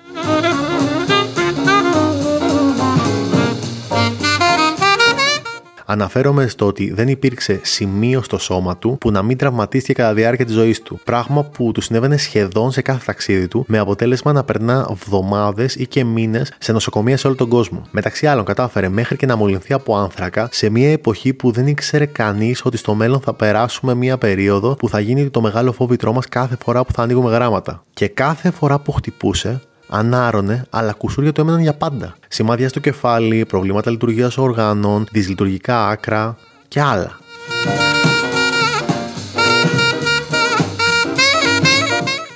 Αναφέρομαι 5.92 6.48
στο 6.48 6.66
ότι 6.66 6.94
δεν 6.94 7.08
υπήρξε 7.08 7.60
σημείο 7.64 8.22
στο 8.22 8.38
σώμα 8.38 8.78
του 8.78 8.98
που 9.00 9.12
να 9.12 9.22
μην 9.22 9.38
τραυματίστηκε 9.38 9.94
κατά 9.94 10.14
τη 10.14 10.20
διάρκεια 10.20 10.46
της 10.46 10.54
ζωής 10.54 10.82
του. 10.82 11.00
Πράγμα 11.04 11.44
που 11.44 11.72
του 11.72 11.82
συνέβαινε 11.82 12.18
σχεδόν 12.18 12.72
σε 12.72 12.82
κάθε 12.82 13.02
ταξίδι 13.06 13.48
του, 13.48 13.66
με 13.68 13.78
αποτέλεσμα 13.78 14.32
να 14.32 14.44
περνά 14.44 14.88
εβδομάδες 14.92 15.76
ή 15.76 15.88
και 15.88 16.04
μήνες 16.04 16.54
σε 16.60 16.72
νοσοκομεία 16.72 17.18
σε 17.18 17.28
όλο 17.28 17.36
τον 17.36 17.50
κόσμο. 17.50 17.82
Μεταξύ 17.92 18.28
άλλων, 18.28 18.46
κατάφερε 18.46 18.90
μέχρι 18.90 19.16
και 19.16 19.26
να 19.26 19.36
μολυνθεί 19.36 19.74
από 19.74 19.98
άνθρακα 19.98 20.50
σε 20.52 20.70
μια 20.70 20.92
εποχή 20.92 21.34
που 21.34 21.52
δεν 21.52 21.68
ήξερε 21.68 22.06
κανείς 22.06 22.66
ότι 22.66 22.78
στο 22.78 22.94
μέλλον 22.94 23.20
θα 23.20 23.34
περάσουμε 23.34 23.94
μια 23.94 24.18
περίοδο 24.18 24.74
που 24.74 24.90
θα 24.90 25.00
γίνει 25.00 25.30
το 25.30 25.42
μεγάλο 25.42 25.72
φόβητρό 25.72 26.14
μας 26.14 26.28
κάθε 26.28 26.58
φορά 26.64 26.86
που 26.86 26.94
θα 26.94 27.02
ανοίγουμε 27.02 27.32
γράμματα. 27.32 27.84
Και 27.94 28.08
κάθε 28.08 28.52
φορά 28.52 28.80
που 28.80 28.92
χτυπούσε, 28.92 29.62
ανάρωνε, 29.92 30.66
αλλά 30.70 30.94
κουσούρια 30.94 31.32
του 31.32 31.42
έμεναν 31.42 31.62
για 31.62 31.74
πάντα. 31.74 32.16
Σημάδια 32.28 32.70
στο 32.70 32.80
κεφάλι, 32.80 33.46
προβλήματα 33.46 33.92
λειτουργίας 33.92 34.38
οργάνων, 34.38 35.06
δυσλειτουργικά 35.12 35.88
άκρα 35.88 36.36
και 36.68 36.82
άλλα. 36.82 37.20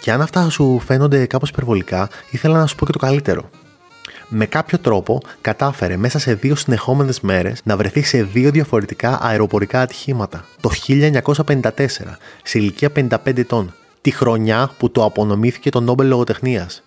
Και 0.02 0.12
αν 0.12 0.22
αυτά 0.22 0.50
σου 0.50 0.80
φαίνονται 0.86 1.26
κάπως 1.26 1.50
υπερβολικά, 1.50 2.10
ήθελα 2.30 2.58
να 2.58 2.66
σου 2.66 2.76
πω 2.76 2.86
και 2.86 2.92
το 2.92 2.98
καλύτερο. 2.98 3.50
Με 4.28 4.46
κάποιο 4.46 4.80
τρόπο 4.80 5.22
κατάφερε 5.42 5.98
μέσα 5.98 6.20
σε 6.20 6.34
δύο 6.34 6.56
συνεχόμενες 6.56 7.20
μέρες 7.22 7.62
να 7.64 7.78
βρεθεί 7.78 8.02
σε 8.02 8.24
δύο 8.24 8.52
διαφορετικά 8.52 9.20
αεροπορικά 9.22 9.82
ατυχήματα. 9.82 10.46
Το 10.62 10.70
1954, 10.88 11.72
σε 12.44 12.60
ηλικία 12.60 12.90
55 12.96 13.38
ετών, 13.38 13.74
τη 14.02 14.12
χρονιά 14.12 14.72
που 14.78 14.92
το 14.92 15.04
απονομήθηκε 15.04 15.70
το 15.70 15.80
Νόμπελ 15.80 16.08
Λογοτεχνίας. 16.08 16.84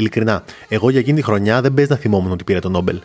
Ειλικρινά, 0.00 0.44
εγώ 0.68 0.90
για 0.90 1.00
εκείνη 1.00 1.16
τη 1.16 1.22
χρονιά 1.22 1.60
δεν 1.60 1.74
παίζει 1.74 1.90
να 1.90 1.96
θυμόμουν 1.96 2.30
ότι 2.30 2.44
πήρε 2.44 2.58
το 2.58 2.68
Νόμπελ. 2.68 3.00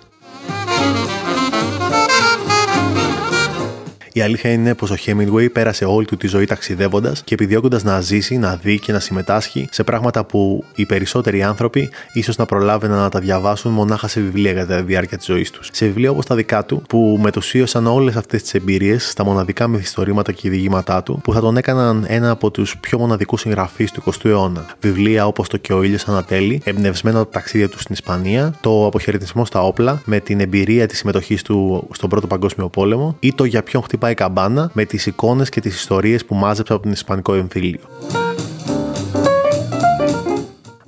Η 4.18 4.22
αλήθεια 4.22 4.52
είναι 4.52 4.76
πως 4.76 4.92
ο 4.92 4.96
Hemingway 5.06 5.52
πέρασε 5.52 5.86
όλη 5.86 6.06
του 6.06 6.18
τη 6.18 6.28
ζωή 6.28 6.46
ταξιδεύοντας 6.46 7.22
και 7.24 7.34
επιδιώκοντας 7.34 7.84
να 7.84 8.02
ζήσει, 8.02 8.38
να 8.38 8.56
δει 8.56 8.80
και 8.80 8.92
να 8.92 9.00
συμμετάσχει 9.00 9.68
σε 9.72 9.84
πράγματα 9.84 10.24
που 10.26 10.64
οι 10.76 10.86
περισσότεροι 10.86 11.44
άνθρωποι 11.44 11.90
ίσως 12.14 12.38
να 12.38 12.46
προλάβαιναν 12.46 12.98
να 12.98 13.10
τα 13.10 13.20
διαβάσουν 13.20 13.72
μονάχα 13.72 14.08
σε 14.08 14.20
βιβλία 14.22 14.54
κατά 14.54 14.76
τη 14.76 14.84
διάρκεια 14.84 15.18
της 15.18 15.26
ζωής 15.26 15.52
τους. 15.52 15.70
Σε 15.72 15.86
βιβλία 15.86 16.12
όπως 16.12 16.26
τα 16.26 16.36
δικά 16.36 16.66
του, 16.66 16.84
που 16.90 17.20
μετουσίωσαν 17.22 17.88
όλες 17.88 18.16
αυτές 18.16 18.42
τις 18.42 18.54
εμπειρίες 18.54 19.10
στα 19.10 19.24
μοναδικά 19.24 19.68
μυθιστορήματα 19.68 20.32
και 20.32 20.50
διηγήματά 20.50 21.04
του, 21.04 21.20
που 21.24 21.34
θα 21.34 21.40
τον 21.40 21.58
έκαναν 21.58 22.06
ένα 22.08 22.30
από 22.30 22.52
τους 22.52 22.78
πιο 22.78 23.00
μοναδικούς 23.00 23.42
συγγραφείς 23.42 23.92
του 23.92 24.04
20ου 24.06 24.26
αιώνα. 24.30 24.66
Βιβλία 24.82 25.28
όπως 25.28 25.48
το 25.48 25.58
Και 25.58 25.74
ο 25.74 25.84
ήλιος 25.84 26.08
ανατέλει, 26.08 26.62
εμπνευσμένα 26.64 27.20
από 27.20 27.32
τα 27.32 27.40
ταξίδια 27.40 27.70
του 27.70 27.80
στην 27.80 27.94
Ισπανία, 27.94 28.54
το 28.62 28.86
Αποχαιρετισμό 28.86 29.46
στα 29.46 29.62
όπλα, 29.62 30.02
με 30.06 30.20
την 30.20 30.40
εμπειρία 30.40 30.88
της 30.88 30.98
συμμετοχής 30.98 31.42
του 31.42 31.88
στον 31.92 32.10
Πρώτο 32.10 32.28
Παγκόσμιο 32.28 32.70
Πόλεμο, 32.70 33.18
ή 33.20 33.34
το 33.34 33.44
Για 33.44 33.64
ποιον 33.64 33.84
χτυπά 33.84 34.04
η 34.10 34.14
καμπάνα 34.14 34.70
με 34.74 34.86
τις 34.86 35.06
εικόνες 35.06 35.50
και 35.50 35.62
τις 35.62 35.76
ιστορίες 35.76 36.26
που 36.26 36.36
μάζεψα 36.36 36.74
από 36.74 36.84
τον 36.84 36.92
Ισπανικό 36.92 37.34
εμφύλιο. 37.34 37.80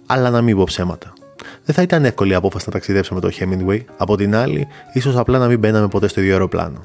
Αλλά 0.06 0.30
να 0.30 0.42
μην 0.42 0.56
πω 0.56 0.64
ψέματα. 0.64 1.14
Δεν 1.66 1.76
θα 1.76 1.82
ήταν 1.82 2.06
εύκολη 2.06 2.32
η 2.32 2.36
απόφαση 2.36 2.64
να 2.68 2.72
ταξιδέψω 2.72 3.14
με 3.14 3.20
το 3.20 3.30
Hemingway, 3.40 3.80
από 3.98 4.18
την 4.18 4.36
άλλη, 4.36 4.68
ίσως 4.94 5.16
απλά 5.16 5.38
να 5.38 5.48
μην 5.48 5.60
μπαίναμε 5.60 5.88
ποτέ 5.88 6.08
στο 6.08 6.22
ίδιο 6.22 6.34
αεροπλάνο. 6.34 6.80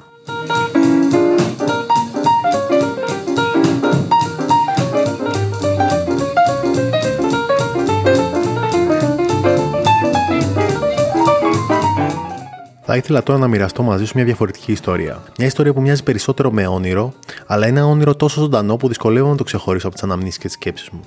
Θα 12.93 12.99
ήθελα 12.99 13.23
τώρα 13.23 13.39
να 13.39 13.47
μοιραστώ 13.47 13.83
μαζί 13.83 14.05
σου 14.05 14.11
μια 14.15 14.25
διαφορετική 14.25 14.71
ιστορία. 14.71 15.23
Μια 15.37 15.47
ιστορία 15.47 15.73
που 15.73 15.81
μοιάζει 15.81 16.03
περισσότερο 16.03 16.51
με 16.51 16.67
όνειρο, 16.67 17.13
αλλά 17.45 17.67
είναι 17.67 17.79
ένα 17.79 17.87
όνειρο 17.87 18.15
τόσο 18.15 18.41
ζωντανό 18.41 18.75
που 18.77 18.87
δυσκολεύομαι 18.87 19.31
να 19.31 19.37
το 19.37 19.43
ξεχωρίσω 19.43 19.87
από 19.87 19.95
τις 19.95 20.03
αναμνήσεις 20.03 20.37
και 20.37 20.45
τις 20.45 20.53
σκέψεις 20.53 20.89
μου. 20.89 20.99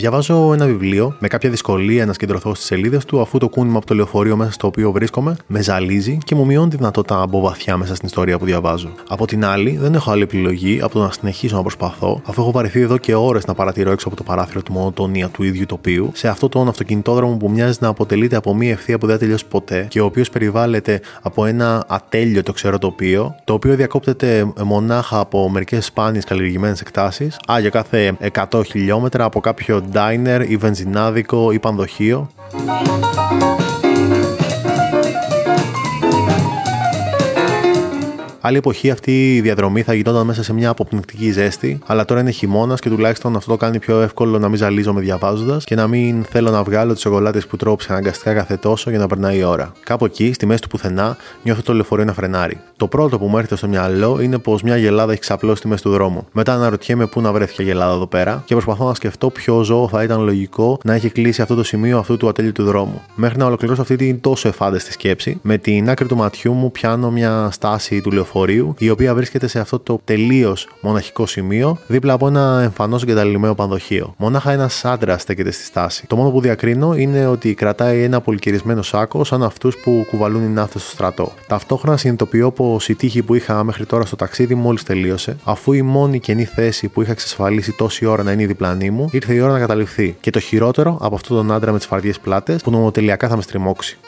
Διαβάζω 0.00 0.52
ένα 0.52 0.66
βιβλίο 0.66 1.16
με 1.18 1.28
κάποια 1.28 1.50
δυσκολία 1.50 2.06
να 2.06 2.12
σκεντρωθώ 2.12 2.54
στις 2.54 2.66
σελίδες 2.66 3.04
του, 3.04 3.20
αφού 3.20 3.38
το 3.38 3.48
κούνημα 3.48 3.76
από 3.76 3.86
το 3.86 3.94
λεωφορείο 3.94 4.36
μέσα 4.36 4.52
στο 4.52 4.66
οποίο 4.66 4.92
βρίσκομαι 4.92 5.36
με 5.46 5.62
ζαλίζει 5.62 6.18
και 6.24 6.34
μου 6.34 6.46
μειώνει 6.46 6.70
τη 6.70 6.76
δυνατότητα 6.76 7.18
να 7.18 7.26
μπω 7.26 7.40
βαθιά 7.40 7.76
μέσα 7.76 7.94
στην 7.94 8.06
ιστορία 8.06 8.38
που 8.38 8.44
διαβάζω. 8.44 8.90
Από 9.08 9.26
την 9.26 9.44
άλλη, 9.44 9.76
δεν 9.80 9.94
έχω 9.94 10.10
άλλη 10.10 10.22
επιλογή 10.22 10.80
από 10.82 10.92
το 10.92 11.02
να 11.02 11.10
συνεχίσω 11.10 11.56
να 11.56 11.62
προσπαθώ, 11.62 12.20
αφού 12.26 12.40
έχω 12.40 12.50
βαρεθεί 12.50 12.80
εδώ 12.80 12.98
και 12.98 13.14
ώρες 13.14 13.46
να 13.46 13.54
παρατηρώ 13.54 13.90
έξω 13.90 14.08
από 14.08 14.16
το 14.16 14.22
παράθυρο 14.22 14.62
του 14.62 14.72
μονοτονία 14.72 15.28
του 15.28 15.42
ίδιου 15.42 15.66
τοπίου, 15.66 16.10
σε 16.14 16.28
αυτό 16.28 16.48
τον 16.48 16.68
αυτοκινητόδρομο 16.68 17.36
που 17.36 17.50
μοιάζει 17.50 17.78
να 17.80 17.88
αποτελείται 17.88 18.36
από 18.36 18.54
μία 18.54 18.70
ευθεία 18.70 18.98
που 18.98 19.06
δεν 19.06 19.18
τελειώσει 19.18 19.46
ποτέ 19.46 19.86
και 19.90 20.00
ο 20.00 20.04
οποίος 20.04 20.30
περιβάλλεται 20.30 21.00
από 21.22 21.44
ένα 21.44 21.84
ατέλειωτο 21.88 22.52
ξεροτοπίο, 22.52 23.34
το 23.44 23.52
οποίο 23.52 23.74
διακόπτεται 23.74 24.52
μονάχα 24.64 25.18
από 25.18 25.48
μερικές 25.48 25.84
σπάνιες 25.84 26.24
καλλιεργημένες 26.24 26.80
εκτάσεις, 26.80 27.36
α, 27.52 27.58
για 27.60 27.70
κάθε 27.70 28.16
100 28.50 28.62
χιλιόμετρα 28.64 29.24
από 29.24 29.40
κάποιο 29.40 29.82
diner 29.92 30.44
ή 30.48 30.56
βενζινάδικο 30.56 31.52
ή 31.52 31.58
πανδοχείο. 31.58 32.28
Άλλη 38.40 38.56
εποχή 38.56 38.90
αυτή 38.90 39.36
η 39.36 39.40
διαδρομή 39.40 39.82
θα 39.82 39.94
γινόταν 39.94 40.26
μέσα 40.26 40.42
σε 40.42 40.52
μια 40.52 40.70
αποπνικτική 40.70 41.30
ζέστη, 41.30 41.78
αλλά 41.86 42.04
τώρα 42.04 42.20
είναι 42.20 42.30
χειμώνας 42.30 42.80
και 42.80 42.88
τουλάχιστον 42.88 43.36
αυτό 43.36 43.50
το 43.50 43.56
κάνει 43.56 43.78
πιο 43.78 44.00
εύκολο 44.00 44.38
να 44.38 44.48
μην 44.48 44.56
ζαλίζομαι 44.56 45.00
διαβάζοντας 45.00 45.64
και 45.64 45.74
να 45.74 45.86
μην 45.86 46.24
θέλω 46.24 46.50
να 46.50 46.62
βγάλω 46.62 46.92
τις 46.92 47.02
σοκολάτες 47.02 47.46
που 47.46 47.56
τρώω 47.56 47.76
αναγκαστικά 47.88 48.34
κάθε 48.34 48.56
τόσο 48.56 48.90
για 48.90 48.98
να 48.98 49.06
περνάει 49.06 49.38
η 49.38 49.42
ώρα. 49.42 49.72
Κάπου 49.84 50.04
εκεί, 50.04 50.32
στη 50.32 50.46
μέση 50.46 50.62
του 50.62 50.68
πουθενά, 50.68 51.16
νιώθω 51.42 51.62
το 51.62 51.72
λεωφορείο 51.72 52.04
να 52.04 52.12
φρενάρει. 52.12 52.60
Το 52.76 52.86
πρώτο 52.86 53.18
που 53.18 53.26
μου 53.26 53.36
έρχεται 53.36 53.56
στο 53.56 53.68
μυαλό 53.68 54.20
είναι 54.20 54.38
πως 54.38 54.62
μια 54.62 54.76
γελάδα 54.76 55.12
έχει 55.12 55.20
ξαπλώσει 55.20 55.58
στη 55.58 55.68
μέση 55.68 55.82
του 55.82 55.90
δρόμου. 55.90 56.26
Μετά 56.32 56.54
αναρωτιέμαι 56.54 57.06
πού 57.06 57.20
να 57.20 57.32
βρέθηκε 57.32 57.62
η 57.62 57.64
γελάδα 57.64 57.94
εδώ 57.94 58.06
πέρα 58.06 58.42
και 58.46 58.54
προσπαθώ 58.54 58.86
να 58.86 58.94
σκεφτώ 58.94 59.30
ποιο 59.30 59.62
ζώο 59.62 59.88
θα 59.88 60.02
ήταν 60.02 60.22
λογικό 60.22 60.78
να 60.84 60.94
έχει 60.94 61.10
κλείσει 61.10 61.42
αυτό 61.42 61.54
το 61.54 61.62
σημείο 61.64 61.98
αυτού 61.98 62.16
του 62.16 62.28
ατέλειου 62.28 62.52
του 62.52 62.64
δρόμου. 62.64 63.02
Μέχρι 63.14 63.38
να 63.38 63.44
ολοκληρώσω 63.46 63.80
αυτή 63.80 63.96
την 63.96 64.20
τόσο 64.20 64.48
εφάντεστη 64.48 64.92
σκέψη, 64.92 65.38
με 65.42 65.58
την 65.58 65.90
άκρη 65.90 66.06
του 66.06 66.16
ματιού 66.16 66.52
μου 66.52 66.70
πιάνω 66.70 67.10
μια 67.10 67.48
στάση 67.52 68.00
του 68.00 68.10
λεωφορείου 68.10 68.26
η 68.78 68.90
οποία 68.90 69.14
βρίσκεται 69.14 69.46
σε 69.46 69.60
αυτό 69.60 69.78
το 69.78 70.00
τελείως 70.04 70.68
μοναχικό 70.80 71.26
σημείο, 71.26 71.78
δίπλα 71.86 72.12
από 72.12 72.26
ένα 72.26 72.60
εμφανώς 72.62 73.02
εγκαταλειμμένο 73.02 73.54
πανδοχείο. 73.54 74.14
Μονάχα 74.16 74.52
ένας 74.52 74.84
άντρας 74.84 75.22
στέκεται 75.22 75.50
στη 75.50 75.64
στάση. 75.64 76.06
Το 76.06 76.16
μόνο 76.16 76.30
που 76.30 76.40
διακρίνω 76.40 76.94
είναι 76.96 77.26
ότι 77.26 77.54
κρατάει 77.54 78.02
ένα 78.02 78.20
πολυκυρισμένο 78.20 78.82
σάκο, 78.82 79.24
σαν 79.24 79.42
αυτούς 79.42 79.76
που 79.76 80.06
κουβαλούν 80.10 80.42
οι 80.42 80.48
ναύτες 80.48 80.82
στο 80.82 80.90
στρατό. 80.90 81.32
Ταυτόχρονα 81.46 81.96
συνειδητοποιώ 81.96 82.50
πως 82.50 82.88
η 82.88 82.94
τύχη 82.94 83.22
που 83.22 83.34
είχα 83.34 83.64
μέχρι 83.64 83.86
τώρα 83.86 84.04
στο 84.04 84.16
ταξίδι 84.16 84.54
μόλις 84.54 84.82
τελείωσε, 84.82 85.36
αφού 85.44 85.72
η 85.72 85.82
μόνη 85.82 86.20
καινή 86.20 86.44
θέση 86.44 86.88
που 86.88 87.02
είχα 87.02 87.10
εξασφαλίσει 87.10 87.72
τόση 87.72 88.04
ώρα 88.04 88.22
να 88.22 88.32
είναι 88.32 88.42
η 88.42 88.46
διπλανή 88.46 88.90
μου, 88.90 89.08
ήρθε 89.12 89.34
η 89.34 89.40
ώρα 89.40 89.52
να 89.52 89.58
καταληφθεί. 89.58 90.16
Και 90.20 90.30
το 90.30 90.40
χειρότερο 90.40 90.98
από 91.00 91.14
αυτόν 91.14 91.36
τον 91.36 91.52
άντρα 91.52 91.72
με 91.72 91.78
τις 91.78 91.86
φαρδιές 91.86 92.18
πλάτες 92.18 92.62
που 92.62 92.70
νομοτελειακά 92.70 93.28
θα 93.28 93.36
με 93.36 93.42
στριμώξει. 93.42 93.98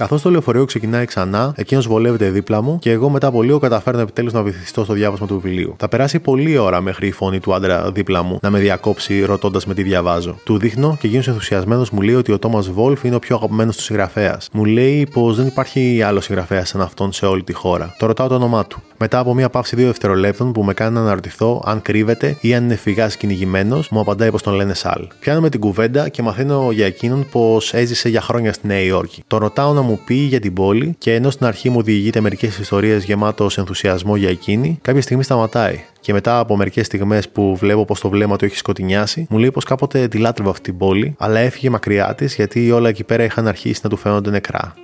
Καθώς 0.00 0.22
το 0.22 0.30
λεωφορείο 0.30 0.64
ξεκινάει 0.64 1.04
ξανά, 1.04 1.52
εκείνος 1.56 1.86
βολεύεται 1.86 2.30
δίπλα 2.30 2.62
μου 2.62 2.78
και 2.78 2.90
εγώ 2.90 3.08
μετά 3.08 3.26
από 3.26 3.42
λίγο 3.42 3.58
καταφέρνω 3.58 4.00
επιτέλους 4.00 4.32
να 4.32 4.42
βυθιστώ 4.42 4.84
στο 4.84 4.92
διάβασμα 4.92 5.26
του 5.26 5.40
βιβλίου. 5.40 5.74
Θα 5.78 5.88
περάσει 5.88 6.18
πολλή 6.18 6.56
ώρα 6.56 6.80
μέχρι 6.80 7.06
η 7.06 7.10
φωνή 7.10 7.40
του 7.40 7.54
άντρα 7.54 7.90
δίπλα 7.92 8.22
μου 8.22 8.38
να 8.42 8.50
με 8.50 8.58
διακόψει 8.58 9.24
ρωτώντας 9.24 9.66
με 9.66 9.74
τι 9.74 9.82
διαβάζω. 9.82 10.38
Του 10.44 10.58
δείχνω 10.58 10.96
και 11.00 11.06
εκείνο 11.06 11.22
ενθουσιασμένος 11.26 11.90
μου 11.90 12.00
λέει 12.00 12.14
ότι 12.14 12.32
ο 12.32 12.38
Τόμας 12.38 12.70
Βόλφ 12.70 13.04
είναι 13.04 13.14
ο 13.14 13.18
πιο 13.18 13.36
αγαπημένος 13.36 13.76
του 13.76 13.82
συγγραφέας. 13.82 14.48
Μου 14.52 14.64
λέει 14.64 15.06
πως 15.12 15.36
δεν 15.36 15.46
υπάρχει 15.46 16.02
άλλος 16.02 16.24
συγγραφέας 16.24 16.68
σαν 16.68 16.80
αυτόν 16.80 17.12
σε 17.12 17.26
όλη 17.26 17.42
τη 17.42 17.52
χώρα. 17.52 17.94
Το 17.98 18.06
ρωτάω 18.06 18.28
το 18.28 18.34
όνομά 18.34 18.66
του. 18.66 18.82
Μετά 18.98 19.18
από 19.18 19.34
μια 19.34 19.50
παύση 19.50 19.76
δύο 19.76 19.86
δευτερολέπτων 19.86 20.52
που 20.52 20.62
με 20.62 20.74
κάνει 20.74 20.94
να 20.94 21.00
αναρωτηθώ 21.00 21.62
αν 21.66 21.82
κρύβεται 21.82 22.36
ή 22.40 22.54
αν 22.54 22.64
είναι 22.64 22.74
φυγάς 22.74 23.16
κυνηγημένος, 23.16 23.88
μου 23.88 24.00
απαντάει 24.00 24.30
πως 24.30 24.42
τον 24.42 24.54
λένε 24.54 24.74
Σαλ. 24.74 25.06
Πιάνουμε 25.20 25.48
την 25.48 25.60
κουβέντα 25.60 26.08
και 26.08 26.22
μαθαίνω 26.22 26.68
για 26.72 26.86
εκείνον 26.86 27.26
πως 27.30 27.74
έζησε 27.74 28.08
για 28.08 28.20
χρόνια 28.20 28.52
στη 28.52 28.66
Νέα 28.66 28.80
Υόρκη. 28.80 29.22
Το 29.26 29.38
ρωτάω 29.38 29.72
να 29.72 29.80
μου 29.82 29.89
πει 30.04 30.14
για 30.14 30.40
την 30.40 30.54
πόλη 30.54 30.94
και 30.98 31.14
ενώ 31.14 31.30
στην 31.30 31.46
αρχή 31.46 31.70
μου 31.70 31.82
διηγείται 31.82 32.20
μερικές 32.20 32.58
ιστορίες 32.58 33.04
γεμάτος 33.04 33.58
ενθουσιασμό 33.58 34.16
για 34.16 34.28
εκείνη, 34.28 34.78
κάποια 34.82 35.02
στιγμή 35.02 35.22
σταματάει. 35.22 35.80
Και 36.00 36.12
μετά 36.12 36.38
από 36.38 36.56
μερικές 36.56 36.86
στιγμές 36.86 37.28
που 37.28 37.56
βλέπω 37.56 37.84
πως 37.84 38.00
το 38.00 38.08
βλέμμα 38.08 38.36
του 38.36 38.44
έχει 38.44 38.56
σκοτεινιάσει, 38.56 39.26
μου 39.30 39.38
λέει 39.38 39.50
πως 39.50 39.64
κάποτε 39.64 40.08
τη 40.08 40.18
λάτρευε 40.18 40.50
αυτή 40.50 40.62
την 40.62 40.78
πόλη, 40.78 41.14
αλλά 41.18 41.38
έφυγε 41.38 41.70
μακριά 41.70 42.14
της 42.14 42.34
γιατί 42.34 42.70
όλα 42.70 42.88
εκεί 42.88 43.04
πέρα 43.04 43.24
είχαν 43.24 43.46
αρχίσει 43.46 43.80
να 43.82 43.90
του 43.90 43.96
φαίνονται 43.96 44.30
νεκρά. 44.30 44.74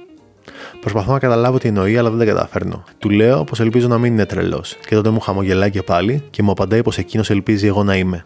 Προσπαθώ 0.80 1.12
να 1.12 1.18
καταλάβω 1.18 1.58
τι 1.58 1.68
εννοεί, 1.68 1.96
αλλά 1.96 2.10
δεν 2.10 2.18
τα 2.18 2.24
καταφέρνω. 2.24 2.84
Του 2.98 3.10
λέω 3.10 3.44
πως 3.44 3.60
ελπίζω 3.60 3.88
να 3.88 3.98
μην 3.98 4.12
είναι 4.12 4.26
τρελός. 4.26 4.76
Και 4.88 4.94
τότε 4.94 5.10
μου 5.10 5.20
χαμογελάει 5.20 5.70
και 5.70 5.82
πάλι 5.82 6.22
και 6.30 6.42
μου 6.42 6.50
απαντάει 6.50 6.82
πως 6.82 6.98
εκείνος 6.98 7.30
ελπίζει 7.30 7.66
εγώ 7.66 7.84
να 7.84 7.96
είμαι. 7.96 8.24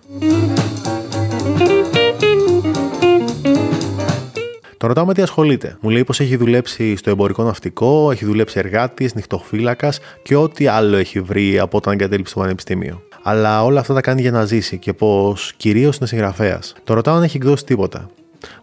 Το 4.80 4.86
ρωτάω 4.86 5.04
με 5.04 5.14
τι 5.14 5.22
ασχολείται. 5.22 5.76
Μου 5.80 5.90
λέει 5.90 6.04
πως 6.04 6.20
έχει 6.20 6.36
δουλέψει 6.36 6.96
στο 6.96 7.10
εμπορικό 7.10 7.42
ναυτικό, 7.42 8.10
έχει 8.10 8.24
δουλέψει 8.24 8.58
εργάτης, 8.58 9.14
νυχτοφύλακας 9.14 10.00
και 10.22 10.36
ό,τι 10.36 10.66
άλλο 10.66 10.96
έχει 10.96 11.20
βρει 11.20 11.58
από 11.58 11.76
όταν 11.76 11.92
εγκατέλειψε 11.92 12.34
το 12.34 12.40
πανεπιστήμιο. 12.40 13.02
Αλλά 13.22 13.64
όλα 13.64 13.80
αυτά 13.80 13.94
τα 13.94 14.00
κάνει 14.00 14.20
για 14.20 14.30
να 14.30 14.44
ζήσει 14.44 14.78
και 14.78 14.92
πως 14.92 15.52
κυρίως 15.56 15.96
είναι 15.96 16.06
συγγραφέας. 16.06 16.74
Το 16.84 16.94
ρωτάω 16.94 17.14
αν 17.14 17.22
έχει 17.22 17.36
εκδώσει 17.36 17.64
τίποτα. 17.64 18.10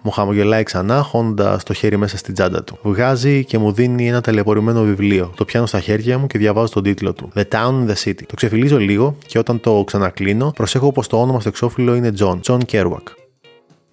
Μου 0.02 0.12
χαμογελάει 0.12 0.64
ξανά, 0.64 1.02
χώνοντας 1.02 1.60
το 1.66 1.74
χέρι 1.74 1.98
μέσα 1.98 2.18
στην 2.18 2.34
τσάντα 2.34 2.64
του. 2.64 2.78
Βγάζει 2.82 3.46
και 3.46 3.58
μου 3.58 3.72
δίνει 3.72 4.08
ένα 4.08 4.22
ταλαιπωρημένο 4.22 4.84
βιβλίο. 4.84 5.34
Το 5.36 5.46
πιάνω 5.46 5.66
στα 5.66 5.80
χέρια 5.80 6.18
μου 6.18 6.28
και 6.28 6.38
διαβάζω 6.38 6.74
τον 6.74 6.84
τίτλο 6.84 7.14
του. 7.14 7.32
The 7.36 7.44
Town 7.52 7.86
and 7.86 7.90
the 7.90 7.96
City. 8.04 8.24
Το 8.28 8.36
ξεφυλλίζω 8.36 8.78
λίγο 8.78 9.18
και 9.26 9.40
όταν 9.40 9.60
το 9.60 9.84
ξανακλείνω, 9.86 10.52
προσέχω 10.56 10.92
πως 10.92 11.08
το 11.08 11.22
όνομα 11.22 11.40
στο 11.40 11.50
εξώφυλλο 11.50 11.96
είναι 11.96 12.14
John. 12.20 12.40
John 12.48 12.60
Kerouac. 12.72 13.27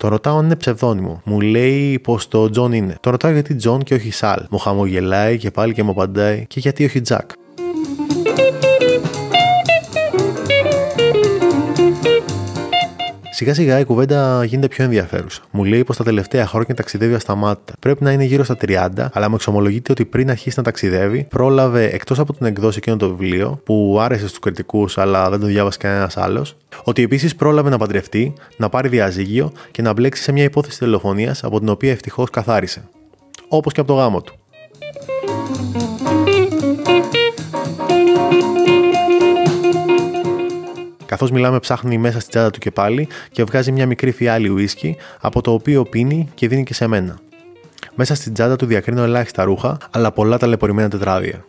Τον 0.04 0.10
ρωτάω 0.10 0.38
αν 0.38 0.44
είναι 0.44 0.56
ψευδόνυμο. 0.56 1.20
Μου 1.24 1.40
λέει 1.40 1.98
πως 1.98 2.28
το 2.28 2.50
Τζον 2.50 2.72
είναι. 2.72 2.96
Τον 3.00 3.10
ρωτάω 3.10 3.32
γιατί 3.32 3.54
Τζον 3.54 3.82
και 3.82 3.94
όχι 3.94 4.10
Σαλ. 4.10 4.46
Μου 4.50 4.58
χαμογελάει 4.58 5.38
και 5.38 5.50
πάλι 5.50 5.72
και 5.72 5.82
μου 5.82 5.90
απαντάει 5.90 6.46
και 6.46 6.60
γιατί 6.60 6.84
όχι 6.84 7.00
Τζακ. 7.00 7.30
Σιγά 13.36 13.54
σιγά 13.54 13.78
η 13.78 13.84
κουβέντα 13.84 14.44
γίνεται 14.44 14.68
πιο 14.68 14.84
ενδιαφέρουσα. 14.84 15.42
Μου 15.50 15.64
λέει 15.64 15.84
πως 15.84 15.96
τα 15.96 16.04
τελευταία 16.04 16.46
χρόνια 16.46 16.74
ταξιδεύει 16.74 17.14
ασταμάτητα. 17.14 17.72
Πρέπει 17.80 18.04
να 18.04 18.12
είναι 18.12 18.24
γύρω 18.24 18.44
στα 18.44 18.56
30, 18.60 18.88
αλλά 19.12 19.28
μου 19.28 19.34
εξομολογείται 19.34 19.92
ότι 19.92 20.04
πριν 20.04 20.30
αρχίσει 20.30 20.54
να 20.56 20.62
ταξιδεύει, 20.62 21.26
πρόλαβε 21.30 21.84
εκτός 21.84 22.18
από 22.18 22.32
την 22.32 22.46
εκδόση 22.46 22.78
εκείνο 22.78 22.96
το 22.96 23.08
βιβλίο, 23.08 23.60
που 23.64 23.98
άρεσε 24.00 24.26
στους 24.26 24.38
κριτικούς 24.38 24.98
αλλά 24.98 25.30
δεν 25.30 25.40
το 25.40 25.46
διάβασε 25.46 25.78
κανένας 25.78 26.16
άλλος, 26.16 26.56
ότι 26.84 27.02
επίσης 27.02 27.36
πρόλαβε 27.36 27.70
να 27.70 27.78
παντρευτεί, 27.78 28.32
να 28.56 28.68
πάρει 28.68 28.88
διαζύγιο 28.88 29.52
και 29.70 29.82
να 29.82 29.92
μπλέξει 29.92 30.22
σε 30.22 30.32
μια 30.32 30.44
υπόθεση 30.44 30.78
τηλεφωνίας 30.78 31.44
από 31.44 31.58
την 31.58 31.68
οποία 31.68 31.90
ευτυχώς 31.90 32.30
καθάρισε. 32.30 32.88
Όπως 33.48 33.72
και 33.72 33.80
από 33.80 33.92
το 33.92 33.98
γάμο 33.98 34.22
του. 34.22 34.38
Καθώς 41.14 41.30
μιλάμε, 41.30 41.58
ψάχνει 41.58 41.98
μέσα 41.98 42.18
στην 42.18 42.30
τσάντα 42.30 42.50
του 42.50 42.58
και 42.58 42.70
πάλι 42.70 43.08
και 43.30 43.44
βγάζει 43.44 43.72
μια 43.72 43.86
μικρή 43.86 44.10
φιάλη 44.10 44.48
ουίσκι, 44.48 44.96
από 45.20 45.40
το 45.40 45.52
οποίο 45.52 45.84
πίνει 45.84 46.28
και 46.34 46.48
δίνει 46.48 46.62
και 46.64 46.74
σε 46.74 46.86
μένα. 46.86 47.18
Μέσα 47.94 48.14
στην 48.14 48.32
τσάντα 48.32 48.56
του 48.56 48.66
διακρίνω 48.66 49.02
ελάχιστα 49.02 49.44
ρούχα, 49.44 49.78
αλλά 49.90 50.12
πολλά 50.12 50.38
ταλαιπωρημένα 50.38 50.88
τετράδια. 50.88 51.44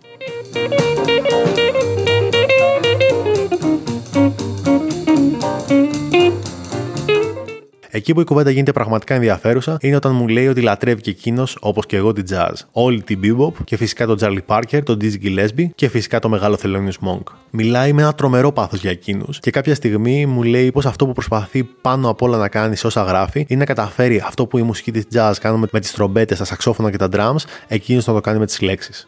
Εκεί 7.95 8.13
που 8.13 8.21
η 8.21 8.23
κουβέντα 8.23 8.49
γίνεται 8.49 8.71
πραγματικά 8.71 9.13
ενδιαφέρουσα 9.13 9.77
είναι 9.81 9.95
όταν 9.95 10.15
μου 10.15 10.27
λέει 10.27 10.47
ότι 10.47 10.61
λατρεύει 10.61 11.01
και 11.01 11.09
εκείνος, 11.09 11.57
όπως 11.61 11.85
και 11.85 11.95
εγώ, 11.95 12.13
την 12.13 12.25
jazz. 12.29 12.53
Όλη 12.71 13.03
την 13.03 13.19
bebop 13.23 13.53
και 13.63 13.77
φυσικά 13.77 14.05
τον 14.05 14.17
Charlie 14.21 14.45
Parker, 14.45 14.83
τον 14.83 14.99
Dizzy 15.01 15.23
Gillespie 15.23 15.65
και 15.75 15.87
φυσικά 15.87 16.19
το 16.19 16.29
μεγάλο 16.29 16.57
Thelonious 16.63 17.07
Monk. 17.07 17.23
Μιλάει 17.49 17.93
με 17.93 18.01
ένα 18.01 18.13
τρομερό 18.13 18.51
πάθος 18.51 18.79
για 18.79 18.91
εκείνους 18.91 19.39
και 19.39 19.51
κάποια 19.51 19.75
στιγμή 19.75 20.25
μου 20.25 20.43
λέει 20.43 20.71
πως 20.71 20.85
αυτό 20.85 21.05
που 21.05 21.13
προσπαθεί 21.13 21.63
πάνω 21.63 22.09
απ' 22.09 22.21
όλα 22.21 22.37
να 22.37 22.47
κάνει 22.47 22.75
όσα 22.83 23.03
γράφει 23.03 23.45
είναι 23.47 23.59
να 23.59 23.65
καταφέρει 23.65 24.23
αυτό 24.25 24.45
που 24.45 24.57
η 24.57 24.61
μουσική 24.61 24.91
της 24.91 25.03
jazz 25.13 25.33
κάνουμε 25.41 25.67
με 25.71 25.79
τις 25.79 25.91
τρομπέτες, 25.91 26.37
τα 26.37 26.45
σαξόφωνα 26.45 26.91
και 26.91 26.97
τα 26.97 27.09
drums, 27.11 27.43
εκείνος 27.67 28.05
να 28.07 28.13
το 28.13 28.21
κάνει 28.21 28.39
με 28.39 28.45
τις 28.45 28.61
λέξεις. 28.61 29.07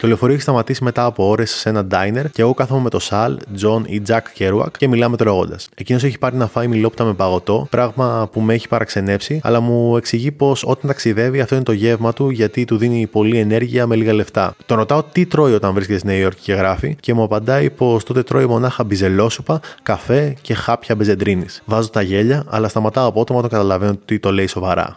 Το 0.00 0.06
λεωφορείο 0.06 0.34
έχει 0.34 0.42
σταματήσει 0.42 0.84
μετά 0.84 1.04
από 1.04 1.28
ώρες 1.28 1.50
σε 1.50 1.68
ένα 1.68 1.86
diner 1.90 2.24
και 2.32 2.42
εγώ 2.42 2.54
κάθομαι 2.54 2.82
με 2.82 2.90
το 2.90 2.98
Σαλ, 2.98 3.38
Τζον 3.54 3.84
ή 3.88 4.00
Τζακ 4.00 4.32
Κέρουακ 4.32 4.76
και 4.76 4.88
μιλάμε 4.88 5.16
τρώγοντας. 5.16 5.68
Εκείνος 5.74 6.04
έχει 6.04 6.18
πάρει 6.18 6.36
να 6.36 6.46
φάει 6.46 6.68
μηλόπιτα 6.68 7.04
με 7.04 7.12
παγωτό, 7.14 7.66
πράγμα 7.70 8.28
που 8.32 8.40
με 8.40 8.54
έχει 8.54 8.68
παραξενέψει, 8.68 9.40
αλλά 9.42 9.60
μου 9.60 9.96
εξηγεί 9.96 10.30
πως 10.30 10.62
όταν 10.64 10.86
ταξιδεύει 10.86 11.40
αυτό 11.40 11.54
είναι 11.54 11.64
το 11.64 11.72
γεύμα 11.72 12.12
του 12.12 12.30
γιατί 12.30 12.64
του 12.64 12.76
δίνει 12.76 13.06
πολλή 13.06 13.38
ενέργεια 13.38 13.86
με 13.86 13.96
λίγα 13.96 14.12
λεφτά. 14.12 14.54
Τον 14.66 14.76
ρωτάω 14.76 15.02
τι 15.02 15.26
τρώει 15.26 15.52
όταν 15.52 15.72
βρίσκεται 15.72 15.98
στη 15.98 16.06
Νέα 16.06 16.16
Υόρκη 16.16 16.40
και 16.42 16.52
γράφει 16.52 16.96
και 17.00 17.14
μου 17.14 17.22
απαντάει 17.22 17.70
πως 17.70 18.04
τότε 18.04 18.22
τρώει 18.22 18.46
μονάχα 18.46 18.84
μπιζελόσουπα, 18.84 19.60
καφέ 19.82 20.34
και 20.40 20.54
χάπια 20.54 20.94
μπενζεντρίνης. 20.94 21.62
Βάζω 21.64 21.90
τα 21.90 22.02
γέλια, 22.02 22.44
αλλά 22.48 22.68
σταματάω 22.68 23.08
απότομα 23.08 23.38
όταν 23.38 23.50
καταλαβαίνω 23.50 23.90
ότι 23.90 24.18
το 24.18 24.32
λέει 24.32 24.46
σοβαρά. 24.46 24.96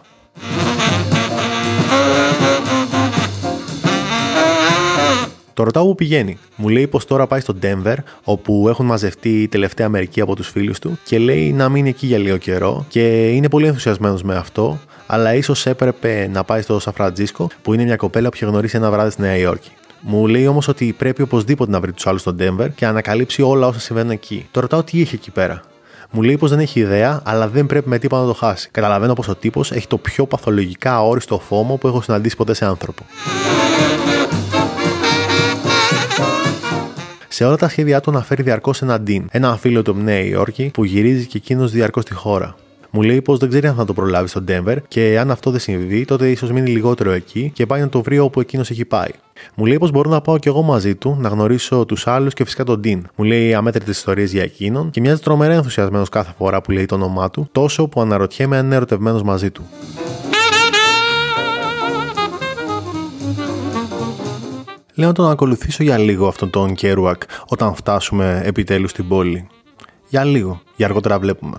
Το 5.54 5.62
ρωτάω 5.62 5.84
που 5.86 5.94
πηγαίνει. 5.94 6.38
Μου 6.56 6.68
λέει 6.68 6.86
πως 6.86 7.04
τώρα 7.04 7.26
πάει 7.26 7.40
στο 7.40 7.54
Denver, 7.62 7.94
όπου 8.24 8.68
έχουν 8.68 8.86
μαζευτεί 8.86 9.42
η 9.42 9.48
τελευταία 9.48 9.88
μερικοί 9.88 10.20
από 10.20 10.36
τους 10.36 10.48
φίλους 10.48 10.78
του 10.78 10.98
και 11.04 11.18
λέει 11.18 11.52
να 11.52 11.68
μείνει 11.68 11.88
εκεί 11.88 12.06
για 12.06 12.18
λίγο 12.18 12.36
καιρό 12.36 12.84
και 12.88 13.28
είναι 13.28 13.48
πολύ 13.48 13.66
ενθουσιασμένος 13.66 14.22
με 14.22 14.36
αυτό, 14.36 14.78
αλλά 15.06 15.34
ίσως 15.34 15.66
έπρεπε 15.66 16.30
να 16.32 16.44
πάει 16.44 16.62
στο 16.62 16.78
Σαν 16.78 16.92
Φραντζίσκο, 16.92 17.48
που 17.62 17.74
είναι 17.74 17.84
μια 17.84 17.96
κοπέλα 17.96 18.28
που 18.28 18.36
είχε 18.36 18.46
γνωρίσει 18.46 18.76
ένα 18.76 18.90
βράδυ 18.90 19.10
στη 19.10 19.20
Νέα 19.20 19.36
Υόρκη. 19.36 19.70
Μου 20.00 20.26
λέει 20.26 20.46
όμως 20.46 20.68
ότι 20.68 20.94
πρέπει 20.98 21.22
οπωσδήποτε 21.22 21.70
να 21.70 21.80
βρει 21.80 21.92
τους 21.92 22.06
άλλους 22.06 22.20
στο 22.20 22.34
Denver 22.38 22.68
και 22.74 22.84
να 22.84 22.88
ανακαλύψει 22.90 23.42
όλα 23.42 23.66
όσα 23.66 23.80
συμβαίνουν 23.80 24.10
εκεί. 24.10 24.46
Το 24.50 24.60
ρωτάω 24.60 24.82
τι 24.82 25.00
είχε 25.00 25.14
εκεί 25.14 25.30
πέρα. 25.30 25.62
Μου 26.10 26.22
λέει 26.22 26.36
πως 26.36 26.50
δεν 26.50 26.58
έχει 26.58 26.80
ιδέα, 26.80 27.20
αλλά 27.24 27.48
δεν 27.48 27.66
πρέπει 27.66 27.88
με 27.88 27.98
τίποτα 27.98 28.22
να 28.22 28.28
το 28.28 28.34
χάσει. 28.34 28.68
Καταλαβαίνω 28.70 29.12
πως 29.12 29.28
ο 29.28 29.34
τύπος 29.34 29.72
έχει 29.72 29.86
το 29.86 29.98
πιο 29.98 30.26
παθολογικά 30.26 30.94
αόριστο 30.94 31.38
φόμο 31.38 31.76
που 31.76 31.86
έχω 31.86 32.02
συναντήσει 32.02 32.36
ποτέ 32.36 32.54
σε 32.54 32.64
άνθρωπο. 32.64 33.02
Σε 37.34 37.44
όλα 37.44 37.56
τα 37.56 37.68
σχέδιά 37.68 38.00
του 38.00 38.10
αναφέρει 38.10 38.42
διαρκώς 38.42 38.82
έναν 38.82 39.02
Ντίν, 39.02 39.26
ένα 39.30 39.56
φίλο 39.56 39.82
του 39.82 39.90
από 39.90 40.00
Νέα 40.00 40.20
Υόρκη 40.20 40.70
που 40.74 40.84
γυρίζει 40.84 41.26
και 41.26 41.36
εκείνος 41.36 41.70
διαρκώς 41.70 42.02
στη 42.02 42.14
χώρα. 42.14 42.54
Μου 42.90 43.02
λέει 43.02 43.22
πως 43.22 43.38
δεν 43.38 43.48
ξέρει 43.48 43.66
αν 43.66 43.74
θα 43.74 43.84
το 43.84 43.92
προλάβει 43.92 44.28
στο 44.28 44.44
Denver 44.48 44.76
και 44.88 45.18
αν 45.18 45.30
αυτό 45.30 45.50
δεν 45.50 45.60
συμβεί, 45.60 46.04
τότε 46.04 46.30
ίσως 46.30 46.50
μείνει 46.50 46.70
λιγότερο 46.70 47.10
εκεί 47.10 47.50
και 47.54 47.66
πάει 47.66 47.80
να 47.80 47.88
το 47.88 48.02
βρει 48.02 48.18
όπου 48.18 48.40
εκείνος 48.40 48.70
έχει 48.70 48.84
πάει. 48.84 49.08
Μου 49.54 49.66
λέει 49.66 49.78
πως 49.78 49.90
μπορώ 49.90 50.10
να 50.10 50.20
πάω 50.20 50.38
κι 50.38 50.48
εγώ 50.48 50.62
μαζί 50.62 50.94
του, 50.94 51.16
να 51.20 51.28
γνωρίσω 51.28 51.84
τους 51.84 52.06
άλλους 52.06 52.34
και 52.34 52.44
φυσικά 52.44 52.64
τον 52.64 52.80
Dean. 52.84 53.00
Μου 53.16 53.24
λέει 53.24 53.54
αμέτρητες 53.54 53.96
ιστορίες 53.96 54.32
για 54.32 54.42
εκείνον 54.42 54.90
και 54.90 55.00
μοιάζει 55.00 55.20
τρομερά 55.20 55.54
ενθουσιασμένος 55.54 56.08
κάθε 56.08 56.32
φορά 56.38 56.60
που 56.60 56.70
λέει 56.70 56.84
το 56.84 56.94
όνομά 56.94 57.30
του, 57.30 57.48
τόσο 57.52 57.88
που 57.88 58.00
αναρωτιέμαι 58.00 58.56
αν 58.56 58.64
είναι 58.64 58.74
ερωτευμένος 58.74 59.22
μαζί 59.22 59.50
του. 59.50 59.62
Λέω 64.96 65.08
να 65.08 65.14
τον 65.14 65.30
ακολουθήσω 65.30 65.82
για 65.82 65.98
λίγο 65.98 66.28
αυτόν 66.28 66.50
τον 66.50 66.74
Κέρουακ 66.74 67.22
όταν 67.48 67.74
φτάσουμε 67.74 68.40
επιτέλους 68.44 68.90
στην 68.90 69.08
πόλη. 69.08 69.46
Για 70.08 70.24
λίγο, 70.24 70.60
για 70.76 70.86
αργότερα 70.86 71.18
βλέπουμε. 71.18 71.56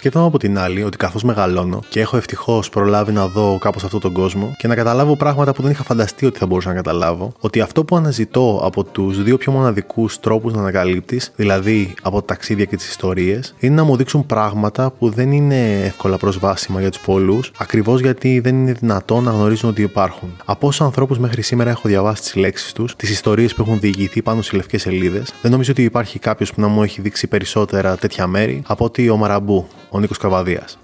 Σκεφτόμαι 0.00 0.26
από 0.26 0.38
την 0.38 0.58
άλλη 0.58 0.82
ότι 0.82 0.96
καθώς 0.96 1.22
μεγαλώνω 1.22 1.82
και 1.88 2.00
έχω 2.00 2.16
ευτυχώς 2.16 2.68
προλάβει 2.68 3.12
να 3.12 3.26
δω 3.26 3.58
κάπως 3.60 3.84
αυτόν 3.84 4.00
τον 4.00 4.12
κόσμο 4.12 4.54
και 4.58 4.68
να 4.68 4.74
καταλάβω 4.74 5.16
πράγματα 5.16 5.52
που 5.52 5.62
δεν 5.62 5.70
είχα 5.70 5.82
φανταστεί 5.82 6.26
ότι 6.26 6.38
θα 6.38 6.46
μπορούσα 6.46 6.68
να 6.68 6.74
καταλάβω, 6.74 7.32
ότι 7.40 7.60
αυτό 7.60 7.84
που 7.84 7.96
αναζητώ 7.96 8.60
από 8.64 8.84
τους 8.84 9.22
δύο 9.22 9.36
πιο 9.36 9.52
μοναδικούς 9.52 10.20
τρόπους 10.20 10.52
να 10.52 10.60
ανακαλύπτεις, 10.60 11.32
δηλαδή 11.36 11.94
από 12.02 12.20
τα 12.20 12.24
ταξίδια 12.24 12.64
και 12.64 12.76
τις 12.76 12.88
ιστορίες, 12.88 13.54
είναι 13.58 13.74
να 13.74 13.84
μου 13.84 13.96
δείξουν 13.96 14.26
πράγματα 14.26 14.90
που 14.90 15.10
δεν 15.10 15.32
είναι 15.32 15.82
εύκολα 15.84 16.16
προσβάσιμα 16.16 16.80
για 16.80 16.90
τους 16.90 17.00
πολλούς, 17.00 17.52
ακριβώς 17.58 18.00
γιατί 18.00 18.40
δεν 18.40 18.54
είναι 18.54 18.72
δυνατό 18.72 19.20
να 19.20 19.30
γνωρίζουν 19.30 19.70
ότι 19.70 19.82
υπάρχουν. 19.82 20.36
Από 20.44 20.66
όσους 20.66 20.80
ανθρώπους 20.80 21.18
μέχρι 21.18 21.42
σήμερα 21.42 21.70
έχω 21.70 21.88
διαβάσει 21.88 22.22
τις 22.22 22.34
λέξεις 22.34 22.72
τους, 22.72 22.96
τις 22.96 23.10
ιστορίες 23.10 23.54
που 23.54 23.62
έχουν 23.62 23.80
διηγηθεί 23.80 24.22
πάνω 24.22 24.42
σε 24.42 24.56
λευκές 24.56 24.82
σελίδες, 24.82 25.32
δεν 25.42 25.50
νομίζω 25.50 25.70
ότι 25.70 25.82
υπάρχει 25.82 26.18
κάποιος 26.18 26.52
που 26.52 26.60
να 26.60 26.68
μου 26.68 26.82
έχει 26.82 27.00
δείξει 27.00 27.26
περισσότερα 27.26 27.96
τέτοια 27.96 28.26
μέρη 28.26 28.62
από 28.66 28.84
ότι 28.84 29.08
ο 29.08 29.16
Μαραμπού, 29.16 29.66
ο 29.90 30.00
Νίκος 30.00 30.18
Καβαδίας. 30.18 30.78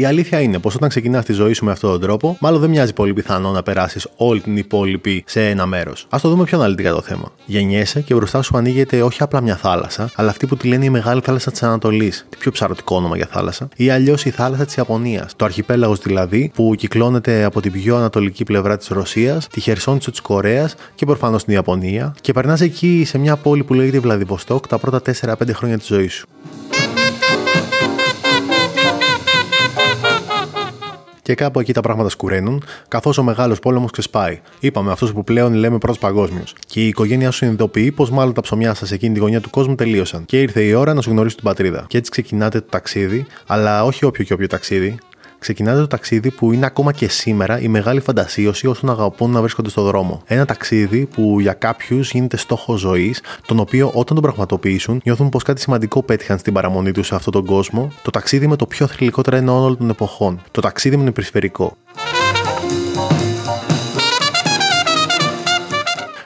Η 0.00 0.04
αλήθεια 0.04 0.40
είναι 0.40 0.58
πως 0.58 0.74
όταν 0.74 0.88
ξεκινάς 0.88 1.24
τη 1.24 1.32
ζωή 1.32 1.52
σου 1.52 1.64
με 1.64 1.70
αυτόν 1.70 1.90
τον 1.90 2.00
τρόπο, 2.00 2.36
μάλλον 2.40 2.60
δεν 2.60 2.70
μοιάζει 2.70 2.92
πολύ 2.92 3.12
πιθανό 3.12 3.50
να 3.50 3.62
περάσεις 3.62 4.08
όλη 4.16 4.40
την 4.40 4.56
υπόλοιπη 4.56 5.24
σε 5.26 5.48
ένα 5.48 5.66
μέρος. 5.66 6.06
Α 6.08 6.18
το 6.22 6.28
δούμε 6.28 6.44
πιο 6.44 6.58
αναλυτικά 6.58 6.92
το 6.92 7.00
θέμα. 7.00 7.32
Γεννιέσαι 7.44 8.00
και 8.00 8.14
μπροστά 8.14 8.42
σου 8.42 8.56
ανοίγεται 8.56 9.02
όχι 9.02 9.22
απλά 9.22 9.40
μια 9.40 9.56
θάλασσα, 9.56 10.10
αλλά 10.14 10.30
αυτή 10.30 10.46
που 10.46 10.56
τη 10.56 10.68
λένε 10.68 10.84
η 10.84 10.90
μεγάλη 10.90 11.20
θάλασσα 11.20 11.50
της 11.50 11.62
Ανατολής, 11.62 12.26
τη 12.28 12.36
πιο 12.36 12.50
ψαρωτικό 12.50 12.96
όνομα 12.96 13.16
για 13.16 13.26
θάλασσα, 13.30 13.68
ή 13.76 13.90
αλλιώς 13.90 14.24
η 14.24 14.30
θάλασσα 14.30 14.64
της 14.64 14.76
Ιαπωνίας. 14.76 15.32
Το 15.36 15.44
αρχιπέλαγος 15.44 15.98
δηλαδή 15.98 16.50
που 16.54 16.74
κυκλώνεται 16.76 17.44
από 17.44 17.60
την 17.60 17.72
πιο 17.72 17.96
ανατολική 17.96 18.44
πλευρά 18.44 18.76
της 18.76 18.88
Ρωσίας, 18.88 19.48
τη 19.48 19.60
χερσόνησο 19.60 20.10
της 20.10 20.20
Κορέας 20.20 20.74
και 20.94 21.06
προφανώς 21.06 21.44
την 21.44 21.54
Ιαπωνία 21.54 22.14
και 22.20 22.32
περνάς 22.32 22.60
εκεί 22.60 23.02
σε 23.06 23.18
μια 23.18 23.36
πόλη 23.36 23.64
που 23.64 23.74
λέγεται 23.74 23.98
Βλαδιβοστόκ 23.98 24.66
τα 24.66 24.78
πρώτα 24.78 25.00
4-5 25.00 25.52
χρόνια 25.52 25.78
της 25.78 25.86
ζωής 25.86 26.12
σου. 26.12 26.26
Και 31.22 31.34
κάπου 31.34 31.60
εκεί 31.60 31.72
τα 31.72 31.80
πράγματα 31.80 32.08
σκουραίνουν, 32.08 32.64
καθώς 32.88 33.18
ο 33.18 33.22
μεγάλος 33.22 33.58
πόλεμος 33.58 33.90
ξεσπάει. 33.90 34.40
Είπαμε 34.60 34.92
αυτό 34.92 35.06
που 35.06 35.24
πλέον 35.24 35.54
λέμε 35.54 35.78
πρώτος 35.78 35.98
παγκόσμιος. 35.98 36.54
Και 36.66 36.84
η 36.84 36.86
οικογένειά 36.88 37.30
σου 37.30 37.36
συνειδητοποιεί 37.36 37.92
πως 37.92 38.10
μάλλον 38.10 38.34
τα 38.34 38.40
ψωμιά 38.40 38.74
σας 38.74 38.92
εκείνη 38.92 39.14
τη 39.14 39.20
γωνιά 39.20 39.40
του 39.40 39.50
κόσμου 39.50 39.74
τελείωσαν. 39.74 40.24
Και 40.24 40.40
ήρθε 40.40 40.62
η 40.62 40.72
ώρα 40.72 40.94
να 40.94 41.00
σου 41.00 41.10
γνωρίσει 41.10 41.34
την 41.34 41.44
πατρίδα. 41.44 41.84
Και 41.88 41.98
έτσι 41.98 42.10
ξεκινάτε 42.10 42.60
το 42.60 42.66
ταξίδι, 42.70 43.26
αλλά 43.46 43.84
όχι 43.84 44.04
όποιο 44.04 44.24
και 44.24 44.32
όποιο 44.32 44.46
ταξίδι, 44.46 44.98
ξεκινάτε 45.40 45.80
το 45.80 45.86
ταξίδι 45.86 46.30
που 46.30 46.52
είναι 46.52 46.66
ακόμα 46.66 46.92
και 46.92 47.08
σήμερα 47.08 47.60
η 47.60 47.68
μεγάλη 47.68 48.00
φαντασίωση 48.00 48.66
όσων 48.66 48.90
αγαπούν 48.90 49.30
να 49.30 49.40
βρίσκονται 49.40 49.68
στο 49.68 49.82
δρόμο. 49.82 50.22
Ένα 50.26 50.44
ταξίδι 50.44 51.06
που 51.06 51.40
για 51.40 51.52
κάποιους 51.52 52.10
γίνεται 52.10 52.36
στόχο 52.36 52.76
ζωής, 52.76 53.22
τον 53.46 53.58
οποίο 53.58 53.86
όταν 53.88 54.14
τον 54.14 54.20
πραγματοποιήσουν 54.20 55.00
νιώθουν 55.04 55.28
πως 55.28 55.42
κάτι 55.42 55.60
σημαντικό 55.60 56.02
πέτυχαν 56.02 56.38
στην 56.38 56.52
παραμονή 56.52 56.92
τους 56.92 57.06
σε 57.06 57.14
αυτόν 57.14 57.32
τον 57.32 57.44
κόσμο, 57.44 57.92
το 58.02 58.10
ταξίδι 58.10 58.46
με 58.46 58.56
το 58.56 58.66
πιο 58.66 58.86
θρηλυκό 58.86 59.22
τρένο 59.22 59.62
όλων 59.62 59.76
των 59.76 59.90
εποχών. 59.90 60.40
Το 60.50 60.60
ταξίδι 60.60 60.96
με 60.96 61.02
τον 61.02 61.10
υπερσφαιρικό. 61.10 61.76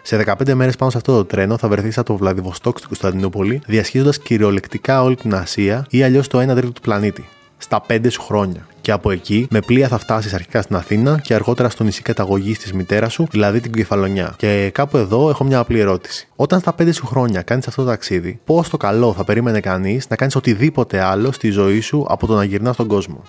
Σε 0.03 0.24
15 0.27 0.55
μέρες 0.55 0.77
πάνω 0.77 0.90
σε 0.90 0.96
αυτό 0.96 1.16
το 1.16 1.24
τρένο 1.24 1.59
θα 1.59 1.68
βρεθείς 1.68 1.98
από 1.98 2.07
το 2.07 2.16
Βλαδιβοστόκ 2.16 2.77
στην 2.77 2.88
Κωνσταντινούπολη, 2.88 3.61
διασχίζοντας 3.66 4.18
κυριολεκτικά 4.18 5.03
όλη 5.03 5.16
την 5.16 5.35
Ασία 5.35 5.87
ή 5.90 6.03
αλλιώς 6.03 6.29
το 6.29 6.38
1 6.38 6.46
τρίτο 6.46 6.72
του 6.72 6.81
πλανήτη. 6.81 7.29
Στα 7.58 7.82
5 7.88 8.06
σου 8.10 8.22
χρόνια. 8.22 8.66
Και 8.80 8.92
από 8.92 9.10
εκεί, 9.10 9.46
με 9.50 9.60
πλοία 9.60 9.88
θα 9.88 9.98
φτάσεις 9.98 10.34
αρχικά 10.34 10.62
στην 10.62 10.76
Αθήνα 10.76 11.20
και 11.22 11.34
αργότερα 11.34 11.68
στο 11.68 11.84
νησί 11.84 12.02
καταγωγής 12.02 12.58
της 12.58 12.72
μητέρας 12.72 13.12
σου, 13.12 13.26
δηλαδή 13.30 13.60
την 13.60 13.72
Κεφαλονιά. 13.72 14.34
Και 14.36 14.70
κάπου 14.74 14.96
εδώ 14.96 15.28
έχω 15.28 15.44
μια 15.44 15.58
απλή 15.58 15.78
ερώτηση. 15.78 16.28
Όταν 16.36 16.60
στα 16.60 16.74
5 16.78 16.92
σου 16.92 17.06
χρόνια 17.06 17.42
κάνεις 17.42 17.68
αυτό 17.68 17.82
το 17.82 17.88
ταξίδι, 17.88 18.40
πώς 18.44 18.68
το 18.68 18.76
καλό 18.76 19.12
θα 19.12 19.24
περίμενε 19.24 19.60
κανείς 19.60 20.08
να 20.08 20.16
κάνεις 20.16 20.36
οτιδήποτε 20.36 21.00
άλλο 21.00 21.32
στη 21.32 21.50
ζωή 21.50 21.80
σου 21.80 22.06
από 22.08 22.26
το 22.26 22.34
να 22.34 22.44
γυρνάς 22.44 22.74
στον 22.74 22.86
κόσμο; 22.86 23.22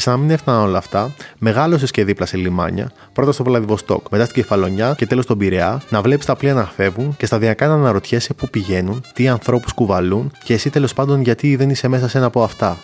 Και 0.00 0.06
σαν 0.06 0.14
να 0.14 0.20
μην 0.24 0.30
έφταναν 0.30 0.62
όλα 0.62 0.78
αυτά, 0.78 1.14
μεγάλωσες 1.38 1.90
και 1.90 2.04
δίπλα 2.04 2.26
σε 2.26 2.36
λιμάνια, 2.36 2.92
πρώτα 3.12 3.32
στο 3.32 3.44
Βλαδιβοστόκ, 3.44 4.06
μετά 4.10 4.24
στην 4.24 4.42
Κεφαλονιά 4.42 4.94
και 4.96 5.06
τέλος 5.06 5.24
στον 5.24 5.38
Πειραιά, 5.38 5.82
να 5.90 6.02
βλέπεις 6.02 6.26
τα 6.26 6.36
πλοία 6.36 6.54
να 6.54 6.64
φεύγουν 6.64 7.16
και 7.16 7.26
σταδιακά 7.26 7.66
να 7.66 7.74
αναρωτιέσαι 7.74 8.34
πού 8.34 8.48
πηγαίνουν, 8.48 9.04
τι 9.14 9.28
ανθρώπους 9.28 9.72
κουβαλούν 9.72 10.32
και 10.44 10.54
εσύ 10.54 10.70
τέλος 10.70 10.92
πάντων 10.92 11.20
γιατί 11.20 11.56
δεν 11.56 11.70
είσαι 11.70 11.88
μέσα 11.88 12.08
σε 12.08 12.18
ένα 12.18 12.26
από 12.26 12.42
αυτά. 12.42 12.78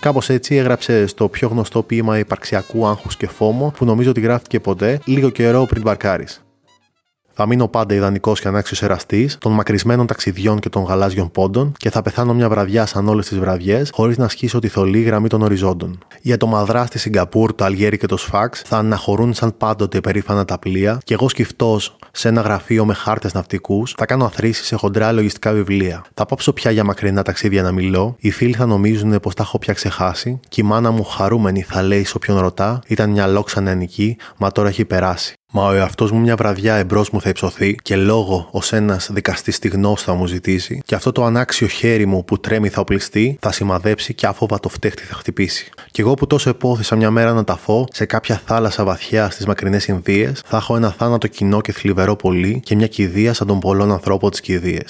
Κάπως 0.00 0.28
έτσι 0.28 0.54
έγραψε 0.54 1.06
στο 1.06 1.28
πιο 1.28 1.48
γνωστό 1.48 1.82
ποίημα 1.82 2.18
υπαρξιακού 2.18 2.86
άγχους 2.86 3.16
και 3.16 3.28
φόμο 3.28 3.72
που 3.76 3.84
νομίζω 3.84 4.10
ότι 4.10 4.20
γράφτηκε 4.20 4.60
ποτέ 4.60 5.00
λίγο 5.04 5.30
καιρό 5.30 5.66
πριν 5.66 5.82
μπαρκάρει. 5.82 6.26
Θα 7.34 7.46
μείνω 7.46 7.68
πάντα 7.68 7.94
ιδανικός 7.94 8.40
και 8.40 8.48
ανάξιος 8.48 8.82
εραστής 8.82 9.38
των 9.40 9.52
μακρισμένων 9.52 10.06
ταξιδιών 10.06 10.58
και 10.58 10.68
των 10.68 10.82
γαλάζιων 10.82 11.30
πόντων 11.30 11.72
και 11.76 11.90
θα 11.90 12.02
πεθάνω 12.02 12.34
μια 12.34 12.48
βραδιά 12.48 12.86
σαν 12.86 13.08
όλες 13.08 13.28
τις 13.28 13.38
βραδιές, 13.38 13.90
χωρίς 13.92 14.18
να 14.18 14.28
σχίσω 14.28 14.58
τη 14.58 14.68
θολή 14.68 15.00
γραμμή 15.00 15.28
των 15.28 15.42
οριζόντων. 15.42 15.98
Για 16.20 16.36
το 16.36 16.46
Μαδρά 16.46 16.86
στη 16.86 16.98
Σιγκαπούρ, 16.98 17.54
το 17.54 17.64
Αλγέρι 17.64 17.98
και 17.98 18.06
το 18.06 18.16
Σφάξ 18.16 18.62
θα 18.64 18.76
αναχωρούν 18.76 19.34
σαν 19.34 19.56
πάντοτε 19.56 20.00
περήφανα 20.00 20.44
τα 20.44 20.58
πλοία 20.58 21.00
και 21.04 21.14
εγώ 21.14 21.28
σκυφτός 21.28 21.96
σε 22.12 22.28
ένα 22.28 22.40
γραφείο 22.40 22.84
με 22.84 22.94
χάρτες 22.94 23.34
ναυτικούς 23.34 23.94
θα 23.96 24.06
κάνω 24.06 24.24
αθρήσεις 24.24 24.66
σε 24.66 24.76
χοντρά 24.76 25.12
λογιστικά 25.12 25.52
βιβλία. 25.52 26.04
Θα 26.14 26.26
πάψω 26.26 26.52
πια 26.52 26.70
για 26.70 26.84
μακρινά 26.84 27.22
ταξίδια 27.22 27.62
να 27.62 27.72
μιλώ, 27.72 28.16
οι 28.18 28.30
φίλοι 28.30 28.54
θα 28.54 28.66
νομίζουν 28.66 29.20
πως 29.20 29.34
τα 29.34 29.42
έχω 29.42 29.58
πια 29.58 29.72
ξεχάσει 29.72 30.40
και 30.48 30.60
η 30.60 30.64
μάνα 30.64 30.90
μου 30.90 31.04
χαρούμενη 31.04 31.62
θα 31.62 31.82
λέει 31.82 32.04
σε 32.04 32.12
όποιον 32.16 32.38
ρωτά 32.38 32.80
ήταν 32.86 33.10
μια 33.10 33.26
λόξα 33.26 33.60
νεανική, 33.60 34.16
μα 34.36 34.50
τώρα 34.50 34.68
έχει 34.68 34.84
περάσει. 34.84 35.34
Μα 35.54 35.66
ο 35.66 35.72
εαυτός 35.72 36.10
μου 36.10 36.20
μια 36.20 36.36
βραδιά 36.36 36.74
εμπρός 36.74 37.10
μου 37.10 37.20
θα 37.20 37.28
υψωθεί 37.28 37.74
και 37.74 37.96
λόγο 37.96 38.48
ως 38.50 38.72
ένας 38.72 39.10
δικαστής 39.12 39.56
στιγνό 39.56 39.96
θα 39.96 40.14
μου 40.14 40.26
ζητήσει, 40.26 40.82
και 40.84 40.94
αυτό 40.94 41.12
το 41.12 41.24
ανάξιο 41.24 41.66
χέρι 41.66 42.06
μου 42.06 42.24
που 42.24 42.40
τρέμει 42.40 42.68
θα 42.68 42.80
οπλιστεί, 42.80 43.36
θα 43.40 43.52
σημαδέψει 43.52 44.14
και 44.14 44.26
άφοβα 44.26 44.60
το 44.60 44.68
φτέχτη 44.68 45.02
θα 45.02 45.14
χτυπήσει. 45.14 45.70
Κι 45.90 46.00
εγώ 46.00 46.14
που 46.14 46.26
τόσο 46.26 46.50
επόθησα 46.50 46.96
μια 46.96 47.10
μέρα 47.10 47.32
να 47.32 47.44
ταφώ 47.44 47.86
σε 47.92 48.04
κάποια 48.04 48.42
θάλασσα 48.46 48.84
βαθιά 48.84 49.30
στις 49.30 49.46
μακρινές 49.46 49.86
Ινδίες, 49.86 50.42
θα 50.46 50.56
έχω 50.56 50.76
ένα 50.76 50.90
θάνατο 50.90 51.26
κοινό 51.26 51.60
και 51.60 51.72
θλιβερό 51.72 52.16
πολύ 52.16 52.60
και 52.64 52.76
μια 52.76 52.86
κηδεία 52.86 53.32
σαν 53.32 53.46
των 53.46 53.60
πολλών 53.60 53.92
ανθρώπων 53.92 54.30
της 54.30 54.40
κηδείε. 54.40 54.80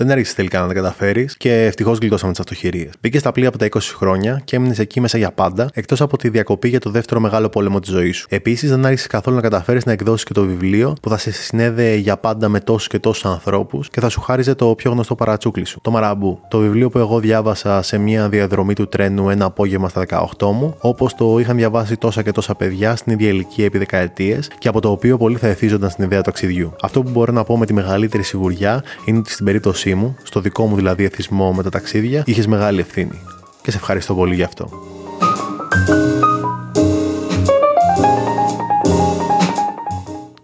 Δεν 0.00 0.10
έριξε 0.10 0.34
τελικά 0.34 0.60
να 0.60 0.66
τα 0.66 0.74
καταφέρεις 0.74 1.36
και 1.36 1.64
ευτυχώς 1.64 1.98
γλιτώσαμε 1.98 2.30
τις 2.30 2.40
αυτοχειρίες. 2.40 2.92
Μπήκε 3.00 3.18
στα 3.18 3.32
πλοία 3.32 3.48
από 3.48 3.58
τα 3.58 3.66
20 3.66 3.78
χρόνια 3.80 4.40
και 4.44 4.56
έμεινες 4.56 4.78
εκεί 4.78 5.00
μέσα 5.00 5.18
για 5.18 5.32
πάντα, 5.32 5.68
εκτός 5.72 6.00
από 6.00 6.16
τη 6.16 6.28
διακοπή 6.28 6.68
για 6.68 6.80
το 6.80 6.90
δεύτερο 6.90 7.20
μεγάλο 7.20 7.48
πόλεμο 7.48 7.80
της 7.80 7.90
ζωής 7.90 8.16
σου. 8.16 8.26
Επίσης, 8.28 8.70
δεν 8.70 8.86
άρχισες 8.86 9.06
καθόλου 9.06 9.36
να 9.36 9.42
καταφέρεις 9.42 9.84
να 9.84 9.92
εκδώσεις 9.92 10.24
και 10.24 10.32
το 10.32 10.44
βιβλίο 10.44 10.96
που 11.02 11.08
θα 11.08 11.16
σε 11.16 11.32
συνέδεε 11.32 11.94
για 11.96 12.16
πάντα 12.16 12.48
με 12.48 12.60
τόσους 12.60 12.86
και 12.88 12.98
τόσους 12.98 13.24
ανθρώπους 13.24 13.88
και 13.88 14.00
θα 14.00 14.08
σου 14.08 14.20
χάριζε 14.20 14.54
το 14.54 14.74
πιο 14.74 14.90
γνωστό 14.90 15.14
παρατσούκλι 15.14 15.64
σου, 15.64 15.80
το 15.82 15.90
Μαραμπού. 15.90 16.40
Το 16.48 16.58
βιβλίο 16.58 16.88
που 16.88 16.98
εγώ 16.98 17.20
διάβασα 17.20 17.82
σε 17.82 17.98
μια 17.98 18.28
διαδρομή 18.28 18.74
του 18.74 18.88
τρένου 18.88 19.30
ένα 19.30 19.44
απόγευμα 19.44 19.88
στα 19.88 20.04
18 20.38 20.50
μου, 20.52 20.76
όπως 20.80 21.14
το 21.14 21.38
είχαν 21.38 21.56
διαβάσει 21.56 21.96
τόσα 21.96 22.22
και 22.22 22.30
τόσα 22.30 22.54
παιδιά 22.54 22.96
στην 22.96 23.12
ίδια 23.12 23.28
ηλικία 23.28 23.64
επί 23.64 23.78
δεκαετίες 23.78 24.50
και 24.58 24.68
από 24.68 24.80
το 24.80 24.90
οποίο 24.90 25.16
πολλοί 25.16 25.36
θα 25.36 25.46
εθίζονταν 25.46 25.90
στην 25.90 26.04
ιδέα 26.04 26.18
του 26.18 26.24
ταξιδιού. 26.24 26.72
Αυτό 26.82 27.02
που 27.02 27.10
μπορώ 27.10 27.32
να 27.32 27.44
πω 27.44 27.58
με 27.58 27.66
τη 27.66 27.72
μεγαλύτερη 27.72 28.22
σιγουριά 28.22 28.82
είναι 29.04 29.18
ότι 29.18 29.30
στην 29.30 29.44
περίπτωσή 29.88 29.94
μου, 29.94 30.16
στο 30.22 30.40
δικό 30.40 30.66
μου 30.66 30.76
δηλαδή 30.76 31.04
εθισμό 31.04 31.52
με 31.52 31.62
τα 31.62 31.70
ταξίδια, 31.70 32.22
είχες 32.26 32.46
μεγάλη 32.46 32.80
ευθύνη. 32.80 33.20
Και 33.62 33.70
σε 33.70 33.76
ευχαριστώ 33.76 34.14
πολύ 34.14 34.34
γι' 34.34 34.42
αυτό. 34.42 34.68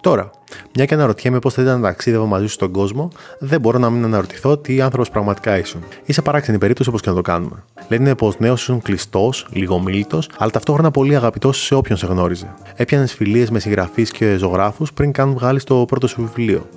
Τώρα, 0.01 0.31
μια 0.75 0.85
και 0.85 0.95
αναρωτιέμαι 0.95 1.39
πώς 1.39 1.55
θα 1.55 1.63
ήταν 1.63 1.81
να 1.81 1.89
ταξίδευα 1.89 2.25
μαζί 2.25 2.47
σου 2.47 2.53
στον 2.53 2.73
κόσμο, 2.73 3.11
δεν 3.39 3.61
μπορώ 3.61 3.79
να 3.79 3.91
μην 3.91 4.05
αναρωτηθώ 4.05 4.57
τι 4.57 4.81
άνθρωπος 4.81 5.11
πραγματικά 5.11 5.59
ήσουν. 5.59 5.83
Είσαι 6.05 6.23
παράξενη 6.23 6.59
περίπτωση 6.59 6.89
όπως 6.89 7.01
και 7.01 7.09
να 7.09 7.15
το 7.15 7.23
κάνουμε. 7.23 7.65
Λένε 7.89 8.15
πως 8.15 8.39
νέος 8.39 8.61
ήσουν 8.61 8.83
κλειστός, 8.83 9.47
λιγομίλητος, 9.51 10.29
αλλά 10.39 10.51
ταυτόχρονα 10.51 10.91
πολύ 10.91 11.17
αγαπητός 11.17 11.65
σε 11.65 11.75
όποιον 11.75 11.99
σε 11.99 12.07
γνώριζε. 12.07 12.55
Έπιανες 12.77 13.15
φιλίες 13.15 13.51
με 13.51 13.59
συγγραφείς 13.59 14.11
και 14.11 14.37
ζωγράφους 14.37 14.93
πριν 14.93 15.13
καν 15.13 15.33
βγάλεις 15.33 15.65
το 15.65 15.85
πρώτο 15.85 16.07
σου 16.07 16.23
βιβλίο. 16.23 16.69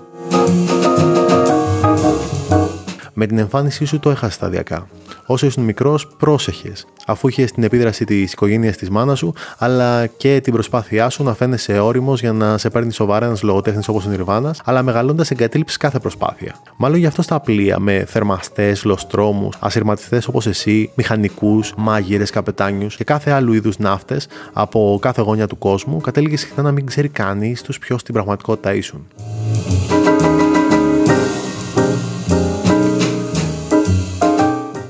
Με 3.19 3.25
την 3.25 3.37
εμφάνισή 3.37 3.85
σου 3.85 3.99
το 3.99 4.09
έχασε 4.09 4.31
σταδιακά. 4.31 4.87
Όσο 5.25 5.45
ήσουν 5.45 5.63
μικρός, 5.63 6.07
πρόσεχες, 6.17 6.87
αφού 7.07 7.27
είχες 7.27 7.51
την 7.51 7.63
επίδραση 7.63 8.05
της 8.05 8.33
οικογένειας 8.33 8.77
της 8.77 8.89
μάνας 8.89 9.17
σου, 9.17 9.33
αλλά 9.57 10.05
και 10.07 10.39
την 10.43 10.53
προσπάθειά 10.53 11.09
σου 11.09 11.23
να 11.23 11.33
φαίνεσαι 11.33 11.79
όριμος 11.79 12.19
για 12.19 12.33
να 12.33 12.57
σε 12.57 12.69
παίρνει 12.69 12.91
σοβαρά 12.91 13.25
ένας 13.25 13.41
λογοτέχνης 13.43 13.87
όπως 13.87 14.05
ο 14.05 14.09
Νιρβάνας, 14.09 14.61
αλλά 14.65 14.83
μεγαλώντας 14.83 15.31
εγκατέλειψε 15.31 15.77
κάθε 15.77 15.99
προσπάθεια. 15.99 16.55
Μάλλον 16.77 16.97
γι' 16.97 17.05
αυτό 17.05 17.21
στα 17.21 17.39
πλοία 17.39 17.79
με 17.79 18.05
θερμαστές, 18.07 18.83
λοστρόμους, 18.83 19.57
ασυρματιστές 19.59 20.27
όπως 20.27 20.47
εσύ, 20.47 20.91
μηχανικούς, 20.95 21.73
μάγειρες, 21.77 22.29
καπετάνιους 22.29 22.95
και 22.95 23.03
κάθε 23.03 23.31
άλλου 23.31 23.53
είδους 23.53 23.77
ναύτες 23.77 24.27
από 24.53 24.97
κάθε 25.01 25.21
γωνιά 25.21 25.47
του 25.47 25.57
κόσμου, 25.57 26.01
κατέληγες 26.01 26.39
συχνά 26.39 26.63
να 26.63 26.71
μην 26.71 26.85
ξέρει 26.85 27.07
κανείς 27.07 27.61
τους 27.61 27.79
ποιος 27.79 28.01
στην 28.01 28.13
πραγματικότητα 28.13 28.73
ήσουν. 28.73 29.07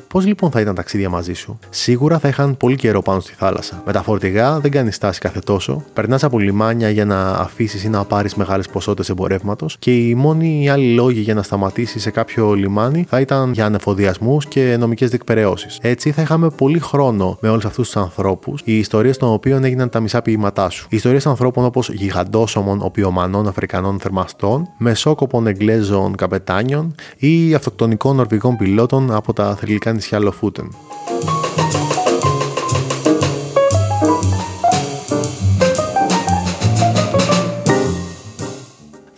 Πώς 0.08 0.26
λοιπόν 0.26 0.52
θα 0.52 0.60
ήταν 0.60 0.76
ταξίδια 0.76 1.10
μαζί 1.10 1.34
σου; 1.34 1.60
Σίγουρα 1.70 2.20
θα 2.20 2.28
είχαν 2.28 2.58
πολύ 2.58 2.76
καιρό 2.76 3.02
πάνω 3.02 3.20
στη 3.20 3.34
θάλασσα. 3.34 3.82
Με 3.86 3.92
τα 3.92 4.04
φορτηγά 4.04 4.60
δεν 4.60 4.72
κάνεις 4.72 4.96
στάση 4.96 5.20
κάθε 5.20 5.40
τόσο. 5.40 5.84
Περνάς 5.94 6.24
από 6.24 6.40
λιμάνια 6.40 6.90
για 6.90 7.06
να 7.06 7.32
αφήσεις 7.32 7.84
ή 7.84 7.90
να 7.90 8.04
πάρεις 8.04 8.36
μεγάλες 8.36 8.68
ποσότητες 8.68 9.10
εμπορεύματος 9.10 9.76
και 9.80 9.96
οι 9.96 10.16
μόνοι 10.16 10.70
άλλοι 10.70 10.94
λόγοι 10.94 11.20
για 11.20 11.34
να 11.34 11.44
σταματήσεις 11.44 12.02
σε 12.02 12.12
κάποιο 12.12 12.54
λιμάνι 12.54 13.06
θα 13.10 13.20
ήταν 13.20 13.52
για 13.54 13.66
ανεφοδιασμούς 13.66 14.46
και 14.46 14.76
νομικές 14.80 15.10
διεκπαιρεώσεις. 15.10 15.78
Έτσι 15.82 16.12
θα 16.12 16.22
είχαμε 16.22 16.50
πολύ 16.50 16.80
χρόνο 16.80 17.38
με 17.42 17.50
όλους 17.50 17.66
αυτούς 17.66 17.86
τους 17.86 18.02
ανθρώπους, 18.02 18.62
οι 18.64 18.78
ιστορίες 18.78 19.18
των 19.18 19.34
οποίων 19.34 19.64
έγιναν 19.64 19.90
τα 19.90 20.00
μισά 20.00 20.22
ποιήματά 20.22 20.70
σου. 20.70 20.88
Οι 20.90 20.96
ιστορίες 20.96 21.28
ανθρώπων 21.28 21.66
όπως 21.66 21.90
γιγαντόσωμων 21.90 22.80
οπιομανών 22.82 23.48
Αφρικανών 23.48 24.00
θερμαστών, 24.00 24.70
μεσόκοπων 24.78 25.48
Εγγλέζων 25.48 26.16
καπετάνιων 26.16 26.96
ή 27.18 27.54
αυτοκτονικών 27.54 28.16
Νορβηγών 28.16 28.58
πιλότων 28.58 29.12
από 29.14 29.34
τα 29.34 29.56
θρηλυκά 29.56 29.96
νησιά 29.98 30.20
Λοφούτεν. 30.20 30.76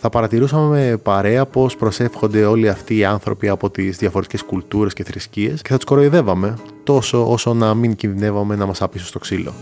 θα 0.02 0.08
παρατηρούσαμε 0.08 1.00
παρέα 1.02 1.46
πώς 1.46 1.76
προσεύχονται 1.76 2.44
όλοι 2.44 2.68
αυτοί 2.68 2.96
οι 2.96 3.04
άνθρωποι 3.04 3.48
από 3.48 3.70
τις 3.70 3.96
διαφορετικές 3.96 4.42
κουλτούρες 4.42 4.92
και 4.92 5.04
θρησκείες 5.04 5.62
και 5.62 5.68
θα 5.68 5.76
τους 5.76 5.84
κοροϊδεύαμε 5.84 6.54
τόσο 6.84 7.30
όσο 7.30 7.54
να 7.54 7.74
μην 7.74 7.96
κινδυνεύαμε 7.96 8.56
να 8.56 8.66
μας 8.66 8.82
άπεισουν 8.82 9.06
στο 9.06 9.18
ξύλο. 9.18 9.52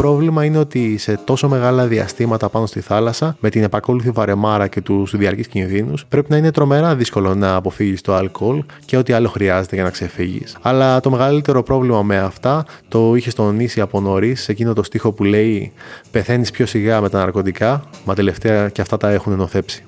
Το 0.00 0.06
πρόβλημα 0.06 0.44
είναι 0.44 0.58
ότι 0.58 0.98
σε 0.98 1.16
τόσο 1.24 1.48
μεγάλα 1.48 1.86
διαστήματα 1.86 2.48
πάνω 2.48 2.66
στη 2.66 2.80
θάλασσα, 2.80 3.36
με 3.40 3.50
την 3.50 3.62
επακόλουθη 3.62 4.10
βαρεμάρα 4.10 4.66
και 4.66 4.80
τους 4.80 5.16
διαρκείς 5.16 5.48
κινδύνους, 5.48 6.06
πρέπει 6.06 6.30
να 6.30 6.36
είναι 6.36 6.50
τρομερά 6.50 6.94
δύσκολο 6.94 7.34
να 7.34 7.54
αποφύγεις 7.54 8.00
το 8.00 8.14
αλκοόλ 8.14 8.62
και 8.84 8.96
ό,τι 8.96 9.12
άλλο 9.12 9.28
χρειάζεται 9.28 9.74
για 9.74 9.84
να 9.84 9.90
ξεφύγεις. 9.90 10.56
Αλλά 10.60 11.00
το 11.00 11.10
μεγαλύτερο 11.10 11.62
πρόβλημα 11.62 12.02
με 12.02 12.18
αυτά 12.18 12.64
το 12.88 13.14
είχες 13.14 13.34
τονίσει 13.34 13.80
από 13.80 14.00
νωρίς 14.00 14.42
σε 14.42 14.52
εκείνο 14.52 14.72
το 14.72 14.82
στίχο 14.82 15.12
που 15.12 15.24
λέει 15.24 15.72
Πεθαίνεις 16.10 16.50
πιο 16.50 16.66
σιγά 16.66 17.00
με 17.00 17.08
τα 17.08 17.18
ναρκωτικά, 17.18 17.82
μα 18.04 18.14
τελευταία 18.14 18.68
και 18.68 18.80
αυτά 18.80 18.96
τα 18.96 19.10
έχουν 19.10 19.32
ενωθέψει. 19.32 19.84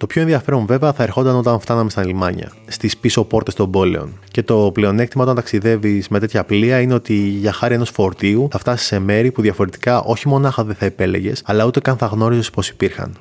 Το 0.00 0.06
πιο 0.06 0.20
ενδιαφέρον 0.20 0.66
βέβαια 0.66 0.92
θα 0.92 1.02
ερχόταν 1.02 1.36
όταν 1.36 1.60
φτάναμε 1.60 1.90
στα 1.90 2.06
λιμάνια, 2.06 2.52
στις 2.66 2.96
πίσω 2.96 3.24
πόρτες 3.24 3.54
των 3.54 3.70
πόλεων. 3.70 4.18
Και 4.30 4.42
το 4.42 4.70
πλεονέκτημα 4.72 5.22
όταν 5.22 5.34
ταξιδεύεις 5.36 6.08
με 6.08 6.18
τέτοια 6.18 6.44
πλοία 6.44 6.80
είναι 6.80 6.94
ότι 6.94 7.14
για 7.14 7.52
χάρη 7.52 7.74
ενός 7.74 7.90
φορτίου 7.90 8.48
θα 8.50 8.58
φτάσεις 8.58 8.86
σε 8.86 8.98
μέρη 8.98 9.30
που 9.30 9.42
διαφορετικά 9.42 10.00
όχι 10.00 10.28
μονάχα 10.28 10.64
δεν 10.64 10.74
θα 10.74 10.84
επέλεγες, 10.84 11.42
αλλά 11.44 11.64
ούτε 11.64 11.80
καν 11.80 11.96
θα 11.96 12.06
γνώριζες 12.06 12.50
πω 12.50 12.62
υπήρχαν 12.70 13.16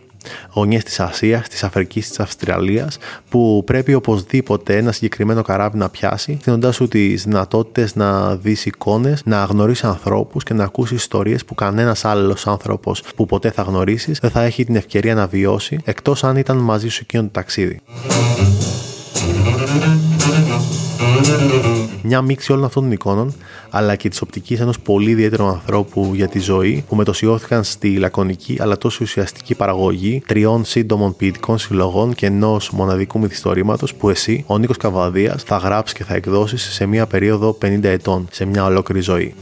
γωνιές 0.51 0.83
της 0.83 0.99
Ασίας, 0.99 1.47
της 1.47 1.63
Αφρικής, 1.63 2.07
της 2.07 2.19
Αυστραλίας 2.19 2.97
που 3.29 3.63
πρέπει 3.65 3.93
οπωσδήποτε 3.93 4.77
ένα 4.77 4.91
συγκεκριμένο 4.91 5.41
καράβι 5.41 5.77
να 5.77 5.89
πιάσει 5.89 6.39
δίνοντάς 6.43 6.75
σου 6.75 6.87
τις 6.87 7.23
δυνατότητες 7.23 7.95
να 7.95 8.35
δεις 8.35 8.65
εικόνες, 8.65 9.21
να 9.25 9.43
γνωρίσεις 9.43 9.83
ανθρώπους 9.83 10.43
και 10.43 10.53
να 10.53 10.63
ακούσεις 10.63 10.97
ιστορίες 10.97 11.45
που 11.45 11.55
κανένας 11.55 12.05
άλλος 12.05 12.47
άνθρωπος 12.47 13.03
που 13.15 13.25
ποτέ 13.25 13.51
θα 13.51 13.61
γνωρίσεις 13.61 14.19
δεν 14.19 14.29
θα 14.29 14.41
έχει 14.41 14.65
την 14.65 14.75
ευκαιρία 14.75 15.15
να 15.15 15.27
βιώσει 15.27 15.79
εκτός 15.83 16.23
αν 16.23 16.35
ήταν 16.35 16.57
μαζί 16.57 16.89
σου 16.89 16.99
εκείνο 17.03 17.23
το 17.23 17.29
ταξίδι. 17.31 17.81
Μια 22.03 22.21
μίξη 22.21 22.51
όλων 22.51 22.65
αυτών 22.65 22.83
των 22.83 22.91
εικόνων, 22.91 23.33
αλλά 23.69 23.95
και 23.95 24.09
της 24.09 24.21
οπτικής 24.21 24.59
ενός 24.59 24.79
πολύ 24.79 25.11
ιδιαίτερου 25.11 25.45
ανθρώπου 25.45 26.11
για 26.15 26.27
τη 26.27 26.39
ζωή, 26.39 26.83
που 26.87 26.95
μετοσιώθηκαν 26.95 27.63
στη 27.63 27.97
λακωνική 27.97 28.57
αλλά 28.59 28.77
τόσο 28.77 28.99
ουσιαστική 29.01 29.55
παραγωγή 29.55 30.21
τριών 30.27 30.65
σύντομων 30.65 31.15
ποιητικών 31.15 31.57
συλλογών 31.57 32.13
και 32.13 32.25
ενός 32.25 32.69
μοναδικού 32.71 33.19
μυθιστορήματος 33.19 33.93
που 33.93 34.09
εσύ, 34.09 34.43
ο 34.47 34.57
Νίκος 34.57 34.77
Καβαδίας, 34.77 35.43
θα 35.43 35.57
γράψεις 35.57 35.97
και 35.97 36.03
θα 36.03 36.15
εκδώσεις 36.15 36.73
σε 36.73 36.85
μια 36.85 37.05
περίοδο 37.05 37.57
50 37.61 37.83
ετών, 37.83 38.27
σε 38.31 38.45
μια 38.45 38.65
ολόκληρη 38.65 39.01
ζωή. 39.01 39.35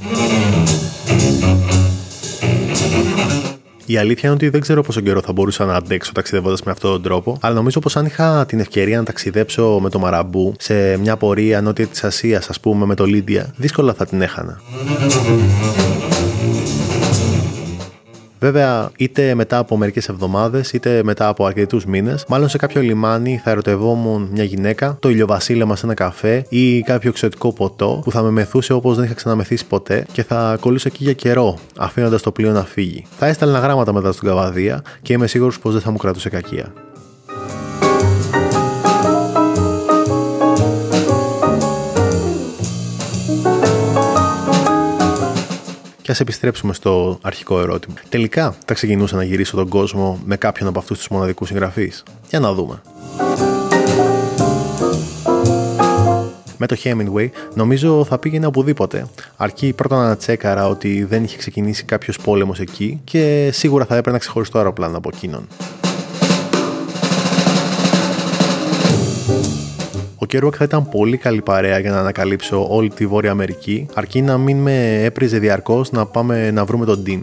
Η 3.90 3.98
αλήθεια 3.98 4.22
είναι 4.24 4.34
ότι 4.34 4.50
δεν 4.50 4.62
ξέρω 4.62 4.82
πόσο 4.82 5.02
καιρό 5.02 5.22
θα 5.22 5.32
μπορούσα 5.32 5.66
να 5.66 5.76
αντέξω 5.76 6.12
ταξιδεύοντας 6.12 6.64
με 6.64 6.72
αυτόν 6.72 6.92
τον 6.92 7.02
τρόπο, 7.02 7.38
αλλά 7.42 7.56
νομίζω 7.56 7.80
πως 7.80 7.98
αν 7.98 8.06
είχα 8.06 8.46
την 8.46 8.60
ευκαιρία 8.60 8.98
να 8.98 9.04
ταξιδέψω 9.04 9.80
με 9.82 9.90
το 9.90 10.00
Μαραμπού 10.00 10.54
σε 10.60 10.98
μια 10.98 11.18
πορεία 11.18 11.62
νότια 11.62 11.88
της 11.88 12.04
Ασίας, 12.04 12.50
ας 12.50 12.60
πούμε, 12.60 12.86
με 12.86 12.96
το 12.96 13.06
Λίντια, 13.06 13.54
δύσκολα 13.58 13.94
θα 13.94 14.06
την 14.06 14.22
έχανα. 14.22 14.62
Βέβαια, 18.40 18.90
είτε 18.98 19.34
μετά 19.36 19.58
από 19.58 19.78
μερικές 19.78 20.10
εβδομάδες, 20.10 20.74
είτε 20.74 21.04
μετά 21.04 21.28
από 21.28 21.46
αρκετούς 21.46 21.86
μήνες, 21.86 22.26
μάλλον 22.28 22.50
σε 22.50 22.58
κάποιο 22.58 22.82
λιμάνι 22.82 23.42
θα 23.44 23.50
ερωτευόμουν 23.50 24.30
μια 24.32 24.44
γυναίκα, 24.44 24.98
το 25.00 25.10
ηλιοβασίλεμα 25.10 25.76
σε 25.76 25.86
ένα 25.86 25.94
καφέ 25.94 26.46
ή 26.50 26.82
κάποιο 26.82 27.10
εξωτικό 27.10 27.54
ποτό 27.54 28.00
που 28.04 28.12
θα 28.12 28.22
με 28.22 28.30
μεθούσε 28.30 28.74
όπως 28.74 28.96
δεν 28.96 29.06
είχα 29.06 29.14
ξαναμεθύσει 29.14 29.66
ποτέ 29.66 30.06
και 30.12 30.24
θα 30.24 30.58
κολλήσω 30.60 30.88
εκεί 30.88 31.04
για 31.04 31.14
καιρό, 31.14 31.58
αφήνοντας 31.78 32.22
το 32.22 32.32
πλοίο 32.32 32.52
να 32.52 32.64
φύγει. 32.64 33.06
Θα 33.18 33.26
έστελνα 33.26 33.60
γράμματα 33.60 33.94
μετά 33.94 34.12
στον 34.12 34.30
Καβαδία 34.30 34.82
και 35.02 35.14
είμαι 35.14 35.28
σίγουρος 35.28 35.60
πως 35.60 35.74
δεν 35.74 35.82
θα 35.82 35.92
μου 35.92 35.98
κρατούσε 35.98 36.30
κακία. 36.30 36.74
Και 46.08 46.14
ας 46.14 46.20
επιστρέψουμε 46.20 46.74
στο 46.74 47.20
αρχικό 47.22 47.60
ερώτημα. 47.60 47.96
Τελικά, 48.10 48.56
θα 48.66 48.74
ξεκινούσα 48.74 49.16
να 49.16 49.24
γυρίσω 49.24 49.56
τον 49.56 49.68
κόσμο 49.68 50.20
με 50.26 50.36
κάποιον 50.36 50.70
από 50.70 50.80
αυτούς 50.80 50.98
τους 50.98 51.08
μοναδικούς 51.08 51.48
συγγραφείς. 51.48 52.04
Για 52.30 52.40
να 52.40 52.54
δούμε. 52.54 52.82
Με 56.58 56.68
το 56.68 56.76
Hemingway 56.84 57.30
νομίζω 57.54 58.06
θα 58.06 58.18
πήγαινε 58.18 58.46
οπουδήποτε, 58.46 59.08
αρκεί 59.38 59.74
πρώτα 59.74 60.08
να 60.08 60.18
τσέκαρα 60.18 60.68
ότι 60.68 61.04
δεν 61.04 61.24
είχε 61.24 61.38
ξεκινήσει 61.38 61.84
κάποιος 61.84 62.18
πόλεμος 62.18 62.60
εκεί 62.60 63.02
και 63.04 63.50
σίγουρα 63.54 63.86
θα 63.86 63.96
έπαιρνα 63.96 64.18
ξεχωριστό 64.18 64.58
αεροπλάνο 64.58 64.98
από 64.98 65.10
εκείνον. 65.14 65.48
Ο 70.20 70.26
Kerouac 70.32 70.54
θα 70.56 70.64
ήταν 70.64 70.90
πολύ 70.90 71.18
καλή 71.18 71.42
παρέα 71.42 71.80
για 71.80 71.92
να 71.92 72.00
ανακαλύψω 72.00 72.68
όλη 72.70 72.90
τη 72.90 73.08
Βόρεια 73.08 73.32
Αμερική, 73.32 73.88
αρκεί 73.94 74.22
να 74.22 74.38
μην 74.38 74.58
με 74.58 75.04
έπριζε 75.04 75.40
διαρκώς 75.40 75.92
να 75.92 76.06
πάμε 76.06 76.52
να 76.52 76.66
βρούμε 76.66 76.86
τον 76.86 77.04
Dean. 77.08 77.22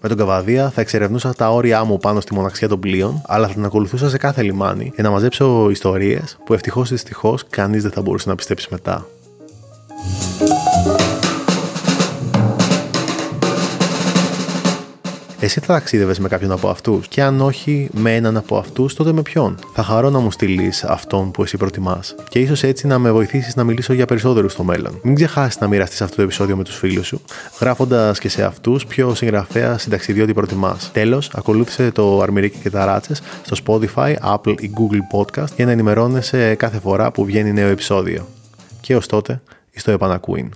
Με 0.00 0.08
τον 0.08 0.16
Καβαδία 0.16 0.70
θα 0.70 0.80
εξερευνούσα 0.80 1.34
τα 1.34 1.50
όρια 1.50 1.84
μου 1.84 1.98
πάνω 1.98 2.20
στη 2.20 2.34
μοναξιά 2.34 2.68
των 2.68 2.80
πλοίων, 2.80 3.22
αλλά 3.26 3.46
θα 3.46 3.52
την 3.52 3.64
ακολουθούσα 3.64 4.08
σε 4.08 4.16
κάθε 4.16 4.42
λιμάνι 4.42 4.92
για 4.94 5.02
να 5.02 5.10
μαζέψω 5.10 5.70
ιστορίες 5.70 6.38
που 6.44 6.54
ευτυχώς 6.54 6.90
ή 6.90 6.92
δυστυχώς 6.92 7.44
κανείς 7.50 7.82
δεν 7.82 7.90
θα 7.90 8.02
μπορούσε 8.02 8.28
να 8.28 8.34
πιστέψει 8.34 8.68
μετά. 8.70 9.06
Εσύ 15.46 15.60
θα 15.60 15.66
ταξίδευες 15.66 16.18
με 16.18 16.28
κάποιον 16.28 16.52
από 16.52 16.68
αυτού, 16.68 17.00
και 17.08 17.22
αν 17.22 17.40
όχι 17.40 17.88
με 17.92 18.14
έναν 18.14 18.36
από 18.36 18.56
αυτούς, 18.56 18.94
τότε 18.94 19.12
με 19.12 19.22
ποιον; 19.22 19.58
Θα 19.72 19.82
χαρώ 19.82 20.10
να 20.10 20.18
μου 20.18 20.30
στείλεις 20.30 20.84
αυτόν 20.84 21.30
που 21.30 21.42
εσύ 21.42 21.56
προτιμάς. 21.56 22.14
Και 22.28 22.38
ίσως 22.38 22.62
έτσι 22.62 22.86
να 22.86 22.98
με 22.98 23.12
βοηθήσεις 23.12 23.56
να 23.56 23.64
μιλήσω 23.64 23.92
για 23.92 24.06
περισσότερους 24.06 24.52
στο 24.52 24.64
μέλλον. 24.64 24.98
Μην 25.02 25.14
ξεχάσεις 25.14 25.60
να 25.60 25.68
μοιραστείς 25.68 26.00
αυτό 26.00 26.16
το 26.16 26.22
επεισόδιο 26.22 26.56
με 26.56 26.64
τους 26.64 26.76
φίλους 26.76 27.06
σου, 27.06 27.20
γράφοντας 27.60 28.18
και 28.18 28.28
σε 28.28 28.44
αυτούς 28.44 28.86
ποιο 28.86 29.14
συγγραφέα 29.14 29.78
συνταξιδιώτη 29.78 30.32
προτιμάς. 30.32 30.90
Τέλος, 30.92 31.30
ακολούθησε 31.34 31.90
το 31.90 32.20
Αρμυρίκι 32.20 32.58
και 32.58 32.70
τα 32.70 32.84
Ράτσες 32.84 33.22
στο 33.42 33.56
Spotify, 33.64 34.14
Apple 34.34 34.60
ή 34.60 34.70
Google 34.74 35.18
Podcast 35.18 35.54
για 35.56 35.64
να 35.64 35.70
ενημερώνεσαι 35.70 36.54
κάθε 36.54 36.78
φορά 36.78 37.10
που 37.10 37.24
βγαίνει 37.24 37.52
νέο 37.52 37.68
επεισόδιο. 37.68 38.26
Και 38.80 38.96
ως 38.96 39.06
τότε, 39.06 39.40
στο 39.74 39.90
επανακούιν. 39.90 40.50